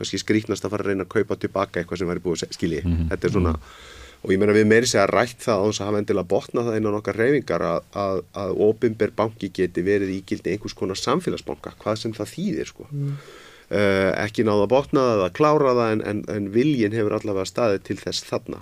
[0.00, 2.82] Kanski skrítnast að fara að reyna að kaupa tilbaka eitthvað sem væri búið að skilji.
[2.82, 3.10] Mm -hmm.
[3.12, 3.54] Þetta er svona
[4.20, 6.78] og ég meina við meiri segja rætt það á þess að hafa endilega botna það
[6.80, 12.02] innan okkar reyfingar að, að, að ofinber banki geti verið ígildi einhvers konar samfélagsbanka, hvað
[12.02, 12.88] sem það þýðir sko.
[12.90, 13.14] Mm.
[13.70, 17.48] Uh, ekki náða að botna það að klára það en, en, en viljin hefur allavega
[17.48, 18.60] staðið til þess þarna.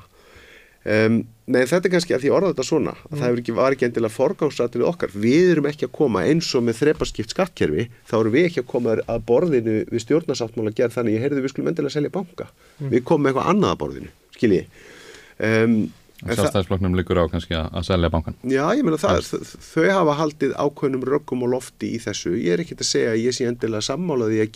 [0.89, 1.16] Um,
[1.51, 3.20] nei þetta er kannski að því orða þetta svona að mm.
[3.20, 6.78] það ekki, var ekki endilega forgáðsrættir okkar, við erum ekki að koma eins og með
[6.80, 11.26] þrepaskipt skattkerfi, þá erum við ekki að koma að borðinu við stjórnarsáttmála gerð þannig ég
[11.26, 12.93] heyrði við skulum endilega selja banka, mm.
[12.95, 14.86] við komum eitthvað annað að borðinu, skiljið
[15.39, 19.28] Um, Sjálfstæðisflokknum liggur á kannski að, að selja bankan Já, ég meina það,
[19.62, 22.32] þau hafa haldið ákveðnum rökkum og lofti í þessu.
[22.34, 24.51] Ég er ekkert að segja að ég sé endilega sammálaði að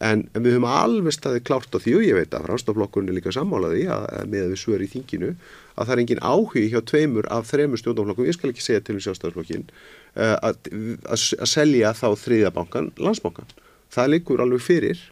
[0.00, 3.18] en, en við höfum alveg staðið klárt á því og ég veit að framstoflokkurinn er
[3.18, 6.80] líka sammálaði að, að með við svör í þinginu að það er engin áhug hjá
[6.88, 10.70] tveimur af þremur stjórnflokkum, ég skal ekki segja til sjálfstæðisflokkin uh, að,
[11.04, 13.56] að selja þá þriðja bankan, landsbankan
[13.92, 15.02] það liggur alveg fyrir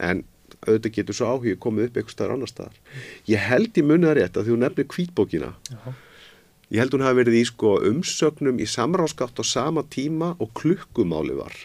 [0.00, 0.24] en
[0.66, 2.78] auðvitað getur svo áhugið komið upp eitthvað staðar annar staðar.
[3.30, 5.92] Ég held í munið að rétt að því hún nefnir kvítbókina Jaha.
[6.68, 11.36] ég held hún hafi verið í sko umsögnum í samráðskátt á sama tíma og klukkumáli
[11.38, 11.56] var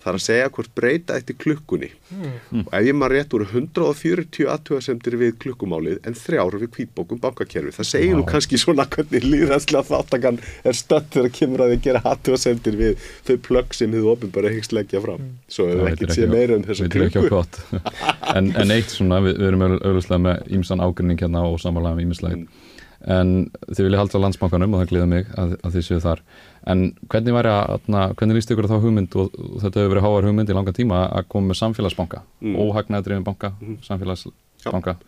[0.00, 2.62] Það er að segja hvort breyta eftir klukkunni mm.
[2.62, 7.74] og ef ég maður rétt úr 140 aðtöðasemtir við klukkumálið en þrjáru við kvítbókum bankakerfi.
[7.76, 8.22] Það segir wow.
[8.22, 13.10] nú kannski svona hvernig líðanslega þáttakann er stönd þegar kemur að þið gera aðtöðasemtir við
[13.28, 15.20] þau plögg sem þið ofinbara hyggst leggja fram.
[15.20, 15.36] Hmm.
[15.52, 17.44] Svo hefur við ekkert séð meira um þessa klukku.
[18.38, 22.08] en, en eitt svona, við, við erum auðvitað með ímsan ágrinning hérna og samanlega með
[22.08, 22.48] ímislegin.
[22.48, 22.66] Mm
[23.08, 26.20] en þið vilja halda landsbankanum og það glíða mig að, að þið séu þar
[26.68, 29.32] en hvernig að, hvernig líst ykkur þá hugmynd og,
[29.62, 32.60] þetta hefur verið háar hugmynd í langa tíma að koma með samfélagsbanka mm.
[32.60, 33.80] óhagnaðdrifin banka, mm.
[33.86, 35.06] samfélagsbanka Já.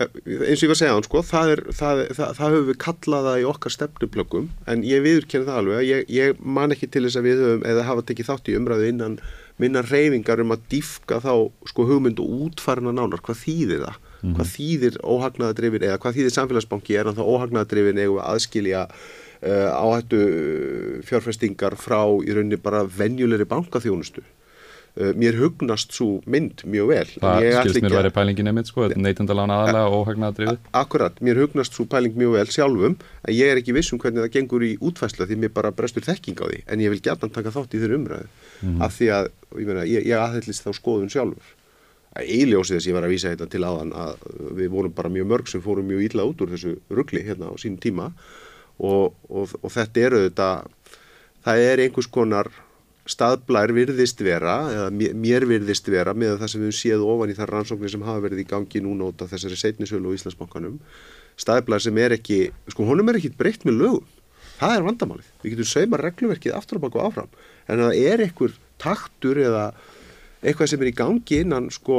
[0.00, 2.78] eins og ég var að segja hann sko það, er, það, það, það höfum við
[2.84, 7.20] kallaða í okkar stefnuplöggum en ég viðurkenni það alveg ég, ég man ekki til þess
[7.20, 9.18] að við höfum eða hafa tekið þátt í umræðu innan
[9.60, 11.32] minna reyfingar um að diffka þá
[11.68, 14.34] sko hugmynd og útfarna nánar hvað þýðir það mm.
[14.36, 16.98] hvað þýðir óhagnaðadrifin eða hvað þýðir samfélagsbanki?
[16.98, 20.20] Er hann þá óhagnaðadrifin eða aðskilja uh, áhættu
[21.08, 24.24] fjárfestingar frá í rauninni bara venjulegri bankaþjónustu?
[24.98, 29.60] Uh, mér hugnast svo mynd mjög vel það skilst mér væri pælingin einmitt sko neytundalána
[29.60, 34.00] aðalega óhagnaðadrifin Akkurat, mér hugnast svo pæling mjög vel sjálfum en ég er ekki vissum
[34.02, 37.04] hvernig það gengur í útfæsla því mér bara brestur þekking á því en ég vil
[37.06, 38.26] gætan taka þátt í þeirra umræðu.
[38.66, 38.82] Mm.
[38.82, 39.30] af því að
[39.62, 41.54] ég, ég, ég aðhellist þá skoðun sjálfur
[42.18, 44.24] Íljósið þess að ég var að vísa þetta til aðan að
[44.58, 47.54] við vorum bara mjög mörg sem fórum mjög ílla út úr þessu ruggli hérna á
[47.60, 48.08] sínum tíma.
[48.80, 50.48] Og, og, og þetta eru þetta,
[51.46, 52.50] það er einhvers konar
[53.10, 57.54] staðblær virðist vera, eða mér virðist vera með það sem við séum ofan í þar
[57.56, 60.78] rannsóknir sem hafa verið í gangi núna út af þessari setnisölu og Íslandsbankanum,
[61.40, 62.40] staðblær sem er ekki,
[62.70, 64.10] sko honum er ekki breytt með lögum,
[64.60, 67.32] það er vandamálið, við getum sauma regluverkið aftur og baka áfram,
[67.66, 69.64] en það er einhver taktur eða
[70.40, 71.98] eitthvað sem er í gangi innan sko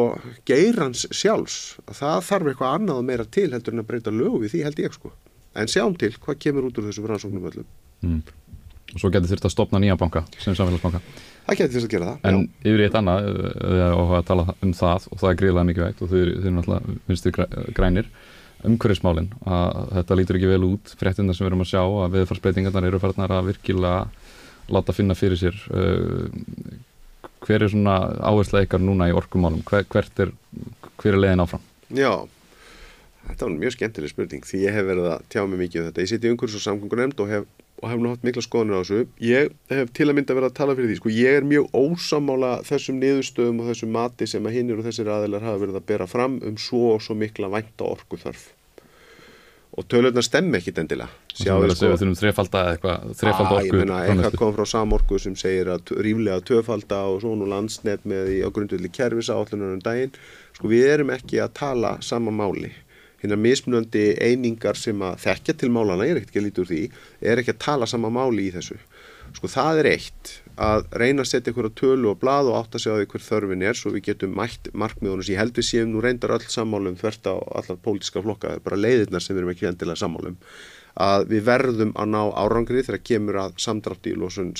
[0.50, 1.78] geirans sjálfs.
[1.90, 4.82] Það þarf eitthvað annað og meira til heldur en að breyta lögu við því held
[4.82, 5.14] ég sko.
[5.58, 7.68] En sjáum til hvað kemur út úr þessum rannsóknum öllum.
[8.02, 8.22] Mm.
[8.92, 11.00] og svo getur þurft að stopna nýja banka sem samfélagsbanka.
[11.46, 12.50] Það getur þurft að gera það en já.
[12.72, 16.02] yfir eitt annað eh, og að tala um það og það er gríðlega mikið veikt
[16.02, 17.38] og þau eru náttúrulega vinstir
[17.78, 18.10] grænir.
[18.68, 20.92] Umhverfismálin að þetta lítur ekki vel út.
[21.00, 24.04] Fréttina sem við erum að sjá að viðfarsbreytingarnar eru farnar að virkilega
[24.72, 26.28] láta finna fyrir sér uh,
[27.46, 29.88] hver er svona áhersla ykkar núna í orkumálum, hver,
[30.22, 30.32] er
[31.02, 31.66] hver er leiðin áfram?
[31.92, 32.14] Já,
[33.30, 36.06] þetta var mjög skemmtileg spurning því ég hef verið að tjá mig mikið um þetta.
[36.06, 37.50] Ég siti í umhverfis og samgöngur nefnd og hef
[37.82, 39.06] og hef haft mikla skoðanir á þessu.
[39.26, 42.52] Ég hef til að mynda verið að tala fyrir því sko, ég er mjög ósamála
[42.68, 46.10] þessum niðurstöðum og þessum mati sem að hinnir og þessir aðeinar hafa verið að bera
[46.10, 48.52] fram um svo og svo mikla vænta orku þarf
[49.72, 51.08] og tölurnar stemmi ekkit endilega.
[51.32, 55.72] Sjáu, sko, við þurfum þrefalda eitthvað þrefalda orku meina, eitthvað kom frá samorku sem segir
[55.72, 60.12] að ríflega töfalda og svona landsnet með í ágrundvöldi kervisa állunar um daginn.
[60.58, 62.74] Sko við erum ekki að tala sama máli.
[63.22, 66.72] Hérna mismunandi einingar sem að þekkja til málana, ég er ekkert ekki að líti úr
[66.72, 66.84] því
[67.32, 68.80] er ekki að tala sama máli í þessu.
[69.38, 72.76] Sko það er eitt að reyna að setja ykkur á tölu og blað og átt
[72.76, 75.94] að segja hver þörfin er svo við getum mætt markmiðunum sem ég held við séum
[75.94, 79.72] nú reyndar öll sammálum þvert á allar pólítiska flokka, bara leiðirnar sem við erum ekki
[79.72, 80.38] endilega sammálum
[81.00, 84.52] að við verðum að ná árangri þegar kemur að samdrætti í lósun,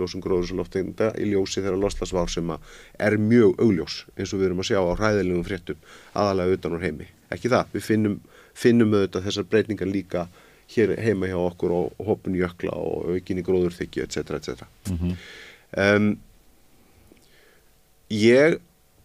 [0.00, 2.50] lósun gróðursaloftegunda í ljósi þegar loslasvár sem
[2.98, 5.76] er mjög augljós eins og við erum að sjá á hræðilegum fréttum
[6.14, 7.08] aðalega utan úr heimi.
[7.30, 8.16] Ekki það, við finnum,
[8.54, 10.26] finnum auðvitað þessar breytingar líka
[10.72, 14.16] hér heima hjá okkur og hopun jökla og aukinni gróðurþykju etc.
[14.38, 14.64] etc.
[14.90, 15.16] Mm -hmm.
[15.96, 16.18] um,
[18.10, 18.58] ég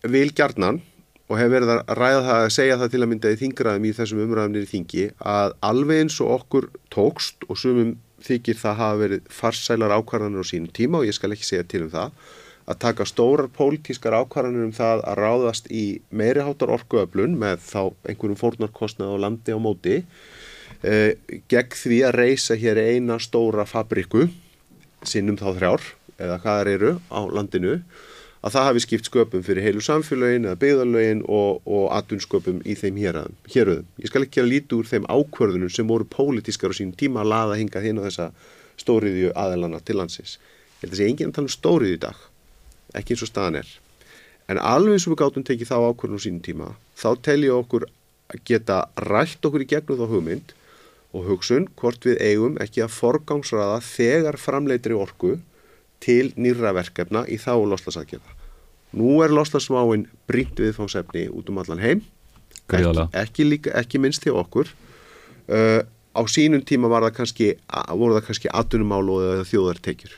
[0.03, 0.82] vil gjarnan
[1.30, 3.93] og hef verið að ræða það að segja það til að mynda í þingraðum í
[3.93, 9.01] þessum umræðumnir í þingi að alveg eins og okkur tókst og sumum þykir það hafa
[9.03, 12.12] verið farsælar ákvarðanir á sínum tíma og ég skal ekki segja til um það
[12.70, 18.41] að taka stórar pólitískar ákvarðanir um það að ráðast í meiriháttar orkuöflun með þá einhverjum
[18.41, 19.95] fórnarkostnað á landi á móti
[20.82, 24.30] gegn því að reysa hér eina stóra fabriku
[25.07, 25.88] sinnum þá þrjár
[26.19, 27.73] eða hvað það eru á landinu
[28.39, 32.99] að það hafi skipt sköpum fyrir heilu samfélagin eða byggðalögin og, og atvinnskopum í þeim
[32.99, 33.89] héruðum.
[33.99, 37.32] Ég skal ekki að líti úr þeim ákvörðunum sem voru pólitískar á sín tíma að
[37.34, 38.30] laða hinga þín á þessa
[38.80, 40.38] stóriðju aðelana til landsins.
[40.80, 42.21] Ég held að sé enginn að tala um stóriðju í dag,
[42.95, 43.73] ekki eins og staðan er.
[44.49, 47.89] En alveg og við gáttum tekið þá ákvörðunum sín tíma, þá tel ég okkur
[48.32, 50.55] að geta rætt okkur í gegnum þá hugmynd
[51.16, 55.38] og hugsun hvort við eigum ekki að forgangsraða þegar framleitri orku
[56.03, 58.36] til nýra verkefna í þá loslasakjöfa.
[58.99, 62.03] Nú er loslasmáinn brínt viðfáðsefni út um allan heim,
[62.70, 64.72] ekki, ekki, líka, ekki minnst til okkur.
[65.49, 65.82] Uh,
[66.14, 67.53] á sínum tíma það kannski,
[67.93, 70.18] voru það kannski atunumál og þjóðartekjur.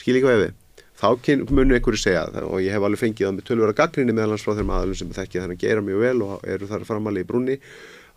[0.00, 0.56] Skil ekki hvað við?
[1.00, 1.08] Þá
[1.48, 4.52] munum einhverju segja það og ég hef alveg fengið það með tölvara gaggrinni meðalans frá
[4.52, 7.56] þeirra aðalum sem þekkja þannig að gera mjög vel og eru þar framalega í brunni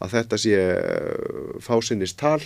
[0.01, 2.41] að þetta sé eh, fásinnist tal,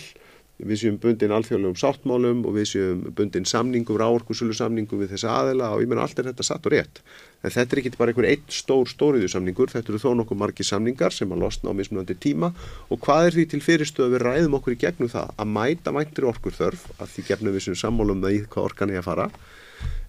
[0.58, 5.70] við séum bundin alþjóðlegum sáttmálum og við séum bundin samningum, ráorkusölu samningum við þessa aðela
[5.74, 6.98] og ég menna allt er þetta satt og rétt.
[7.46, 10.66] En þetta er ekki bara einhver einn stór stóriðu samningur, þetta eru þó nokkuð margi
[10.66, 12.50] samningar sem að losna á mismunandi tíma.
[12.90, 15.30] Og hvað er því til fyrirstöðu að við ræðum okkur í gegnum það?
[15.38, 18.94] Að mæta mæntri orkur þörf, að því gefnum við sem sammálum það í hvað orkan
[18.96, 19.28] er að fara,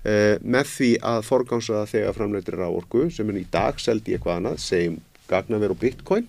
[0.02, 4.62] eh, með því að forgámsa þegar framleitir ráorku sem er í dag seldi eitthvað annað,
[4.66, 4.98] segjum
[5.30, 6.26] gagnaver og bitcoin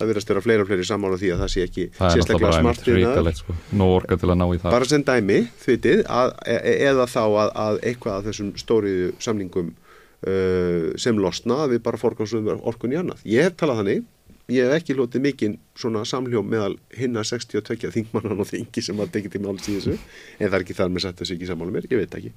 [0.00, 3.32] það verðast vera fleira og fleiri samála því að það sé ekki sérstaklega smart fyrir
[3.38, 3.56] sko.
[3.56, 4.70] Að það.
[4.72, 6.04] Bara sem dæmi, þvitið,
[6.46, 11.84] e e eða þá að, að eitthvað af þessum stóriðu samningum uh, sem losna við
[11.86, 13.24] bara fórgámsum orkun í annað.
[13.28, 14.06] Ég hef talað þannig,
[14.50, 19.12] ég hef ekki lótið mikinn svona samljóm meðal hinna 62 þingmannan og þingi sem að
[19.18, 19.98] tekja til máls í þessu.
[20.38, 22.34] En það er ekki þar með sett þessu ekki samála mér, ég veit ekki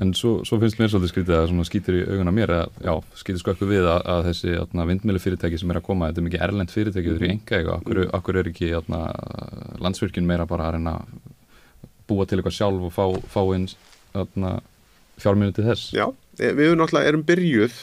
[0.00, 2.92] En svo, svo finnst mér svolítið skrítið að svona skýtur í auguna mér að, já,
[3.20, 4.54] skýtur sko eitthvað við að, að þessi
[4.88, 7.58] vindmjölu fyrirtæki sem er að koma, þetta er mikið erlend fyrirtæki, þetta er í enga
[7.58, 9.00] eitthvað, okkur, okkur er ekki atna,
[9.84, 10.94] landsvirkjun meira bara að reyna
[12.08, 13.68] búa til eitthvað sjálf og fá, fá inn
[15.20, 15.92] fjárminu til þess?
[15.92, 16.06] Já,
[16.38, 17.78] e, við náttúrulega erum byrjuð,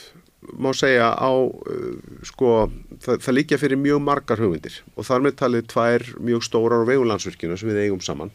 [0.58, 2.72] má segja, á, uh, sko,
[3.06, 4.82] það, það líkja fyrir mjög margar hugmyndir.
[4.98, 8.34] Og þar með talið tvær mjög stórar og vegulandsvirkjuna sem við eigum saman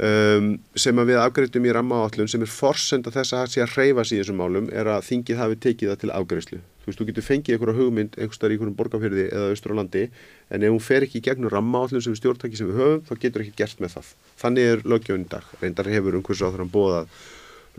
[0.00, 3.74] um, sem að við afgreitum í rammaáallun sem er forsenda þess að það sé að
[3.74, 6.60] hreyfa sér í þessum málum er að þingið hafi tekið það til afgreifslu.
[6.80, 10.04] Þú veist, þú getur fengið einhverja hugmynd einhverstaðar í einhverjum borgarfyrði eða austur á landi
[10.50, 13.44] en ef hún fer ekki í gegnum rammaáallun sem stjórntæki sem við höfum, þá getur
[13.44, 14.14] ekki gert með það.
[14.40, 15.52] Þannig er lögjöfn í dag.
[15.60, 17.12] Reyndar hefur umhversu á þannig bóðað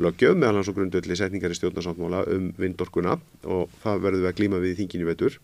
[0.02, 4.38] lögjöf meðal hans og grundöldi setningar í stjórnarsáttmála um vindorkuna og það verður við að
[4.38, 5.42] glíma við í þinginu vetur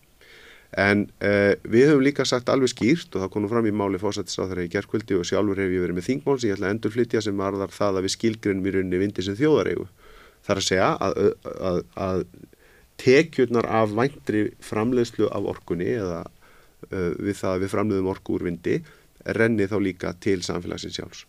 [0.76, 4.66] En uh, við höfum líka sagt alveg skýrt og það konum fram í máli fósættisáþara
[4.66, 7.40] í gerðkvöldi og sjálfur hef ég verið með þingmál sem ég ætla að endurflytja sem
[7.40, 9.88] varðar það að við skilgrunum í rauninni vindi sem þjóðaregu.
[10.44, 11.18] Það er að segja að,
[11.70, 12.22] að, að
[13.00, 18.48] tekjurnar af væntri framleiðslu af orkunni eða uh, við það að við framleiðum orku úr
[18.50, 18.78] vindi
[19.38, 21.24] renni þá líka til samfélagsins sjálfs.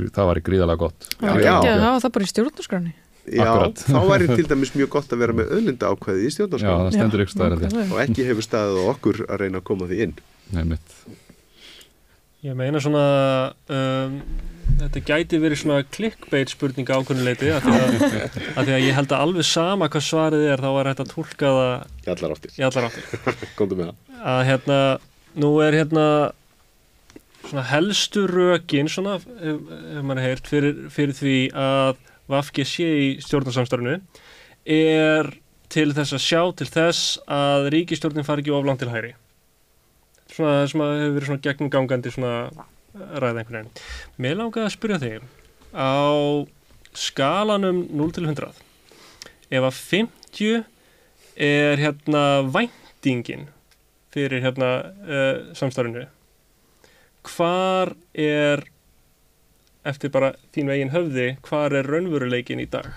[0.00, 1.08] Það var í gríðalega gott.
[1.18, 1.72] Já, já, já.
[1.76, 2.94] það var bara í
[3.30, 3.40] stjórnarskráni.
[3.40, 3.82] Já, Akkurat.
[3.86, 6.76] þá væri til dæmis mjög gott að vera með öðlunda ákveði í stjórnarskóla.
[6.76, 10.00] Já, það stendur ykkur staðir og ekki hefur staðið okkur að reyna að koma því
[10.06, 10.14] inn.
[10.50, 10.96] Nei, mitt.
[12.40, 13.04] Ég meina svona,
[13.68, 14.14] um,
[14.80, 19.44] þetta gæti verið svona clickbait spurninga ákveðnuleiti að, að því að ég held að alveg
[19.44, 21.72] sama hvað svarið er, þá var þetta að tólka það
[22.08, 22.54] í allar áttir.
[22.56, 23.24] Í allar áttir.
[23.58, 24.20] Góndum með það.
[24.32, 24.78] Að hérna,
[25.44, 26.06] nú er hérna
[27.44, 32.00] svona helstu rökin svona, ef, ef mann er heyrt, fyrir, fyrir því að
[32.30, 33.98] Sé í stjórnarsamstarfinu
[34.70, 35.32] er
[35.70, 39.14] til þess að sjá til þess að ríkistjórnin fari ekki oflant til hæri
[40.30, 42.34] svona sem að hefur verið svona gegnumgangandi svona
[42.94, 43.70] ræða einhvern veginn.
[44.22, 45.24] Mér langaði að spyrja þig
[45.74, 46.02] á
[46.96, 48.50] skalanum 0 til 100
[49.50, 50.64] ef að 50
[51.40, 53.48] er hérna væntingin
[54.14, 54.70] fyrir hérna
[55.06, 56.06] uh, samstarfinu
[57.30, 58.64] hvar er
[59.86, 62.90] eftir bara þín veginn höfði hvað er raunveruleikin í dag?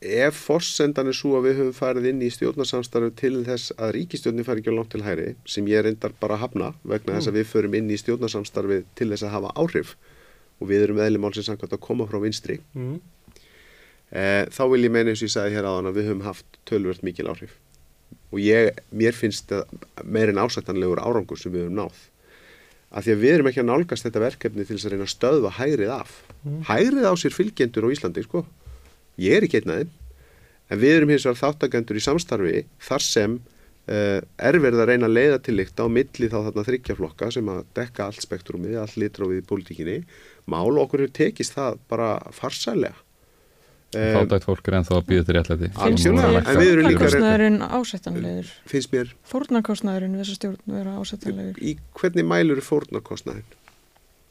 [0.00, 4.46] Ef fórsendan er svo að við höfum farið inn í stjórnarsamstarfu til þess að ríkistjórnir
[4.46, 7.16] fari ekki á langt til hæri sem ég reyndar bara að hafna vegna mm.
[7.18, 9.96] þess að við förum inn í stjórnarsamstarfi til þess að hafa áhrif
[10.60, 12.94] og við erum eðli málsins að koma frá vinstri mm.
[14.16, 16.60] eh, þá vil ég meina eins og ég sagði hér aðan að við höfum haft
[16.70, 17.58] tölvört mikil áhrif
[18.30, 19.52] og ég, mér finnst
[20.04, 22.00] meirinn ásættanlegur árangur sem við höfum náð
[22.90, 25.12] af því að við erum ekki að nálgast þetta verkefni til þess að reyna að
[25.14, 26.12] stöðva hægrið af
[26.42, 26.60] mm.
[26.70, 28.44] hægrið á sér fylgjendur á Íslandi sko.
[29.20, 29.96] ég er ekki einn aðeins
[30.70, 35.10] en við erum hins vegar þáttakendur í samstarfi þar sem uh, er verið að reyna
[35.10, 38.98] að leiða til líkt á milli þá þarna þryggjaflokka sem að dekka allt spektrumið, allt
[38.98, 39.96] litrófið í pólitíkinni
[40.50, 42.98] mál okkur hefur tekist það bara farsælega
[43.90, 48.50] Fátækt fólk er ennþá að býða til réttlæti fórnarkostnæðurinn ásættanlegur?
[48.70, 51.56] Finnst mér Fórnarkostnæðurinn við þessa stjórn vera ásættanlegur?
[51.58, 53.48] Í hvernig mælur er fórnarkostnæðin?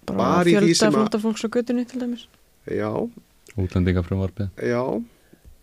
[0.07, 2.24] Bara fjölda flóta fólks á göttunni til dæmis?
[2.72, 2.88] Já
[3.60, 4.84] Útlendingafrömmarfið Já,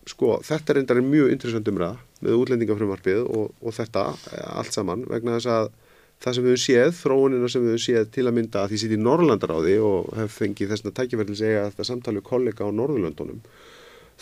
[0.05, 4.13] sko þetta er endar mjög interessant umræða með útlendingafrömmarfið og, og þetta
[4.53, 5.73] allt saman vegna þess að
[6.21, 8.77] það sem við höfum séð, þróunina sem við höfum séð til að mynda að því
[8.83, 11.65] sitt í Norrlandaráði og hef fengið þessna tækifærlega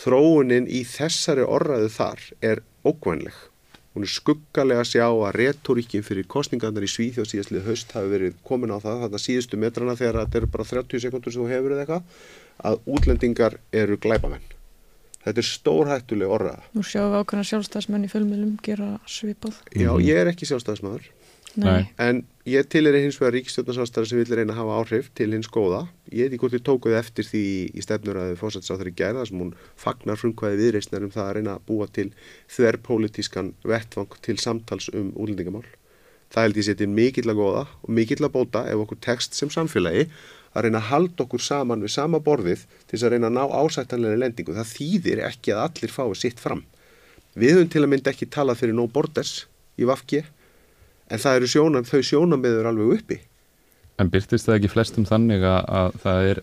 [0.00, 3.36] þróunin í þessari orraðu þar er ókvænleg.
[3.96, 8.34] Hún er skuggalega að sjá að retoríkin fyrir kostningarnar í Svíþjóð síðastlið höst hafi verið
[8.44, 11.72] komin á það, þarna síðustu metrana þegar þetta eru bara 30 sekundur sem þú hefur
[11.72, 12.26] eða eitthvað,
[12.68, 14.44] að útlendingar eru glæbamenn.
[15.24, 16.60] Þetta er stórhættuleg orraða.
[16.76, 19.56] Nú sjáum við ákveðna sjálfstæðismenn í fölmjölum gera svipað.
[19.72, 21.08] Já, ég er ekki sjálfstæðismæður.
[21.56, 21.86] Nei.
[22.02, 25.48] En ég til er hins vegar ríkistjórnarsástara sem vil reyna að hafa áhrif til hins
[25.52, 25.86] góða.
[26.12, 27.42] Ég veit ekki hvort við tókuð eftir því
[27.72, 31.66] í stefnur að fórsættisáþari gerða sem hún fagnar frumkvæði viðreysnar um það að reyna að
[31.70, 32.06] búa til
[32.52, 35.64] þverrpolítískan vettvang til samtals um útlendingamál.
[36.32, 39.52] Það held ég setið mikill að góða og mikill að bóta ef okkur tekst sem
[39.52, 40.08] samfélagi
[40.56, 43.44] að reyna að halda okkur saman við sama borðið til þess að reyna að ná
[43.60, 44.56] ásættanlega lendingu.
[44.56, 46.64] Það þýðir ekki að allir fái sitt fram.
[47.36, 49.44] Við höfum til að mynda ekki talað fyrir no borders
[49.76, 50.22] í Vafki
[51.10, 53.18] en það eru sjónan, þau sjónanmiður alveg uppi.
[54.00, 56.42] En byrtist það ekki flestum þannig að, að það er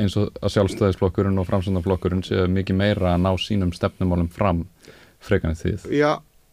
[0.00, 4.64] eins og að sjálfstæðisflokkurinn og framsöndarflokkurinn séu mikið meira að ná sínum stefnumálum fram
[5.20, 5.74] frekanið því?
[5.98, 6.12] Já,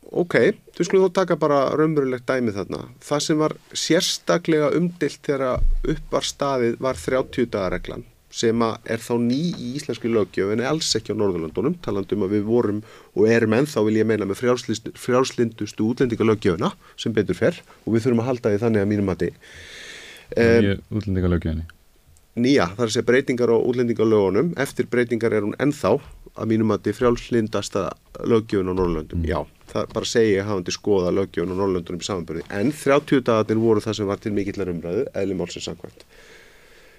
[0.10, 0.36] ok,
[0.76, 2.82] þú skulum þó taka bara raunverulegt dæmið þarna.
[3.06, 5.64] Það sem var sérstaklega umdilt þegar
[5.94, 10.70] upp var staðið var 30 dagareglan sem er þá ný í íslenski lögjöf en er
[10.72, 12.82] alls ekki á Norðurlandunum talandum að við vorum
[13.16, 14.44] og erum ennþá vil ég meina með
[15.00, 19.32] frjálslindustu útlendingalögjöfuna sem betur fer og við þurfum að halda því þannig að mínum mati.
[20.36, 21.68] Um, Útlendingalögjöfni?
[22.38, 24.52] Nýja, það er að segja breytingar á útlendingalögunum.
[24.62, 25.96] Eftir breytingar er hún ennþá
[26.38, 27.88] að mínum mati frjálslindasta
[28.28, 29.30] lögjöfun á Norðurlandum, mm.
[29.32, 29.40] já
[29.72, 33.84] það bara segja að hafandi skoða lögjöfun á Norðurlandunum í samanbyrði en 30 dagarnir voru
[33.84, 36.06] það sem var til mikillar umræðu eðli málsins samkvæmt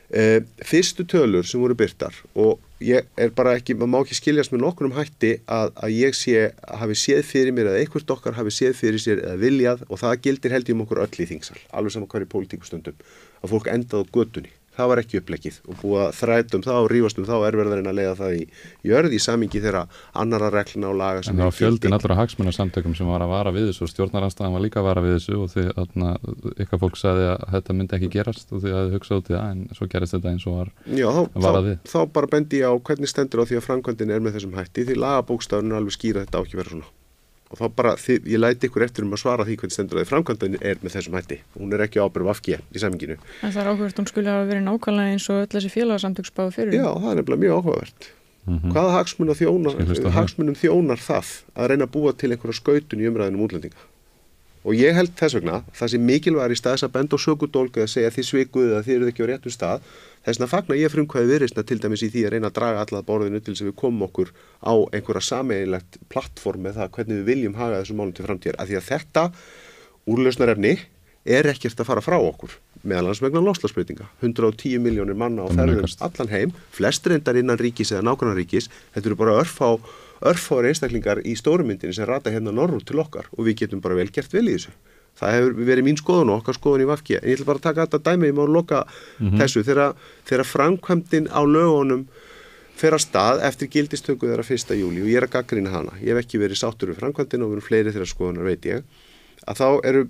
[0.09, 4.55] Uh, fyrstu tölur sem voru byrtar og ég er bara ekki, maður má ekki skiljast
[4.55, 6.47] með nokkur um hætti að, að ég sé
[6.81, 10.23] hafi séð fyrir mér eða einhvert okkar hafi séð fyrir sér eða viljað og það
[10.25, 12.97] gildir held ég um okkur öll í þingsal, alveg saman hverju pólitíkustundum
[13.43, 16.89] að fólk endað á gödunni það var ekki upplegið og búið að þrætum það og
[16.93, 18.43] rífast um það og erverðarinn að leiða það í
[18.89, 19.85] jörði í samingi þeirra
[20.23, 23.87] annara regluna og laga það var fjöldin allra hagsmunarsamtökum sem var að vara við þessu
[23.87, 25.99] og stjórnaranstæðan var líka að vara við þessu og því að
[26.55, 29.37] eitthvað fólk sagði að þetta myndi ekki gerast og því að þau hugsaði út í
[29.37, 32.71] það en svo gerist þetta eins og var Já, þá, þá, þá bara bendi ég
[32.71, 35.99] á hvernig stendur á því að framkvæmdin er með þessum hætti því lagabókstafun er alveg
[35.99, 36.95] skýra þetta á ekki vera svona
[37.49, 40.05] og þá bara, þið, ég læti ykkur eftir um að svara því hvernig stendur að
[40.05, 41.41] því framkvæmdani er með þessum hætti.
[41.57, 44.65] Hún er ekki ábyrgum afgið í saminginu En það er áhugavert, hún skulle hafa verið
[44.69, 46.77] nákvæmlega eins og öll þessi félagsamtöksbáðu fyrir.
[46.77, 48.11] Já, það er nefnilega mjög áhugavert.
[48.49, 48.73] Mm -hmm.
[48.73, 53.45] Hvaða hagsmun þjónar, hagsmunum þjónar það að reyna að búa til einhverja skautun í umræðinum
[53.45, 53.89] útlendinga
[54.69, 57.87] og ég held þess vegna, það sem mikilvæg er í staðis að benda og sökudólka
[57.87, 59.89] að segja þið svikuðu að þið eruð ekki á réttum stað
[60.29, 63.05] Þess vegna fagnar ég frumkvæði viðreysna til dæmis í því að reyna að draga allað
[63.09, 67.31] borðinu til þess að við komum okkur á einhverja sameinlegt plattform með það hvernig við
[67.31, 68.59] viljum haga þessu málum til framtíðar.
[68.61, 69.23] Af því að þetta
[70.13, 70.75] úrlausnarefni
[71.39, 74.11] er ekkert að fara frá okkur meðal hans vegna loslasbreytinga.
[74.21, 78.69] 110 miljónir manna á ferðum allan heim, flest reyndar innan ríkis eða nákvæmna ríkis.
[78.95, 79.79] Þetta eru bara örfá,
[80.27, 84.09] örfári einstaklingar í stórumyndinu sem rata hérna norru til okkar og við getum bara vel
[84.11, 84.75] gert vel í þessu.
[85.19, 87.19] Það hefur verið mín skoðun og okkar skoðun í Vafki.
[87.19, 89.39] En ég ætla bara að taka þetta dæmi, ég má loka mm -hmm.
[89.41, 89.63] þessu.
[90.29, 92.07] Þegar, framkvæmdin á lögunum
[92.79, 96.15] fer að stað eftir gildistöku þeirra fyrsta júli og ég er að gaggrina hana, ég
[96.15, 98.85] hef ekki verið sáttur við framkvæmdin og verið fleiri þeirra skoðunar veit ég.
[99.47, 100.09] Að þá eru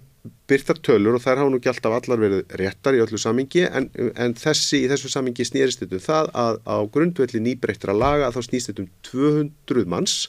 [0.50, 3.88] byrtar tölur og þær hafa nú ekki alltaf allar verið réttar í öllu samingi en,
[4.16, 8.40] en þessi í þessu samingi snýrist þetta um það að á grundvelli nýbreyttra laga þá
[8.46, 10.20] snýst þetta um 200 manns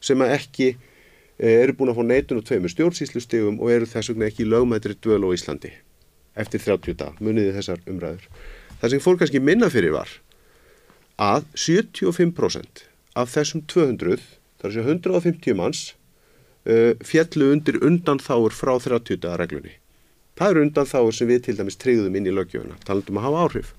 [0.00, 0.74] sem ekki
[1.40, 4.92] Eh, eru búin að fá neitun og tveimur stjórnsýslustegum og eru þess vegna ekki lögmættri
[5.00, 5.70] dvöl á Íslandi
[6.36, 8.26] eftir 30 dag, muniði þessar umræður.
[8.82, 10.12] Það sem fólk kannski minna fyrir var
[11.16, 12.84] að 75%
[13.16, 14.20] af þessum 200,
[14.60, 15.80] þar sé 150 manns,
[16.68, 19.76] uh, fjallu undir undanþáur frá 30 dagar reglunni.
[20.40, 23.74] Það eru undanþáur sem við til dæmis treyðum inn í lögjöfuna, talandum að hafa áhrif.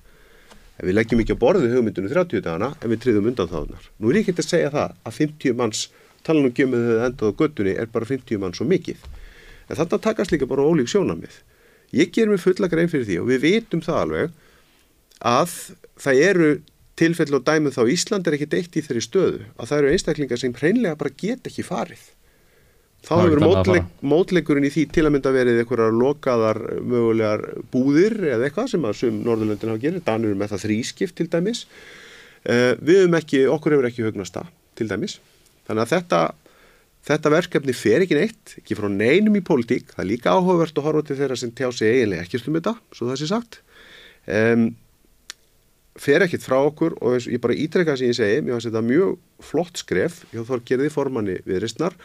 [0.78, 3.88] En við leggjum ekki að borðu hugmyndunum 30 dagana en við treyðum undanþáðunar.
[3.98, 5.82] Nú er ekki að segja það að 50 manns,
[6.26, 9.08] talandum ekki um að þau endað á göttunni, er bara 50 manns svo mikið.
[9.68, 11.40] En þetta takast líka bara ólík sjónamið.
[11.92, 14.36] Ég ger mér fulla grein fyrir því og við vitum það alveg
[15.32, 15.56] að
[16.00, 16.50] það eru
[16.98, 20.40] tilfell og dæmið þá Ísland er ekki deitt í þeirri stöðu að það eru einstaklingar
[20.40, 22.02] sem hreinlega bara get ekki farið.
[23.02, 27.42] Þá hefur mótleik, mótleikurinn í því til að mynda verið einhverjar lokaðar mögulegar
[27.72, 31.64] búðir eða eitthvað sem að sum Norðurlöndin hafa gerir, Danur með það þrískipt til dæmis.
[32.46, 35.16] Uh, við höfum ekki, okkur hefur ekki hugnast það til dæmis.
[35.66, 36.22] Þannig að þetta,
[37.10, 40.86] þetta verkefni fer ekki neitt, ekki frá neinum í pólitík, það er líka áhugavert að
[40.86, 43.62] horfa til þeirra sem tjá sig eiginlega ekkert um þetta, svo það sé sagt.
[44.30, 44.66] Um,
[45.98, 49.16] fer ekkert frá okkur og ég bara ítrekka sem ég segi, mér finnst þetta mjög
[49.42, 51.98] flott skref hjá Þorgerði formanni viðristnar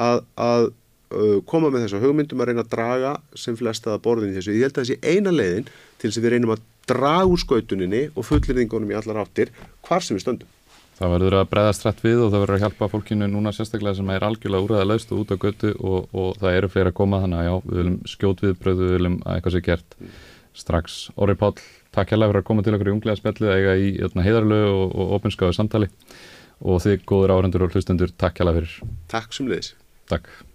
[0.00, 4.34] að, að uh, koma með þessu hugmyndum að reyna að draga sem flesta að borðin
[4.34, 4.56] í þessu.
[4.56, 8.02] Ég held að þessi eina leiðin til þess að við reynum að draga úr skautuninni
[8.12, 9.52] og fullirðingunum í allar áttir
[9.86, 10.50] hvar sem við stöndum.
[10.94, 14.10] Það verður að breyðast rætt við og það verður að hjálpa fólkinu núna sérstaklega sem
[14.14, 17.20] er algjörlega úræða laust og út á götu og, og það eru fleiri að koma
[17.24, 19.98] þannig að já, við viljum skjót viðbröðu, við viljum að eitthvað sé gert
[20.54, 20.98] strax.
[21.18, 21.58] Orri Páll,
[21.96, 24.94] takk hérlega fyrir að koma til okkur í unglega spjallið eiga í hérna, heiðarlegu og,
[24.94, 25.90] og opinskáðu samtali
[26.62, 28.76] og þið góður áhendur og hlustendur, takk hérlega fyrir.
[29.10, 29.74] Takk sem leiðis.
[30.14, 30.53] Takk.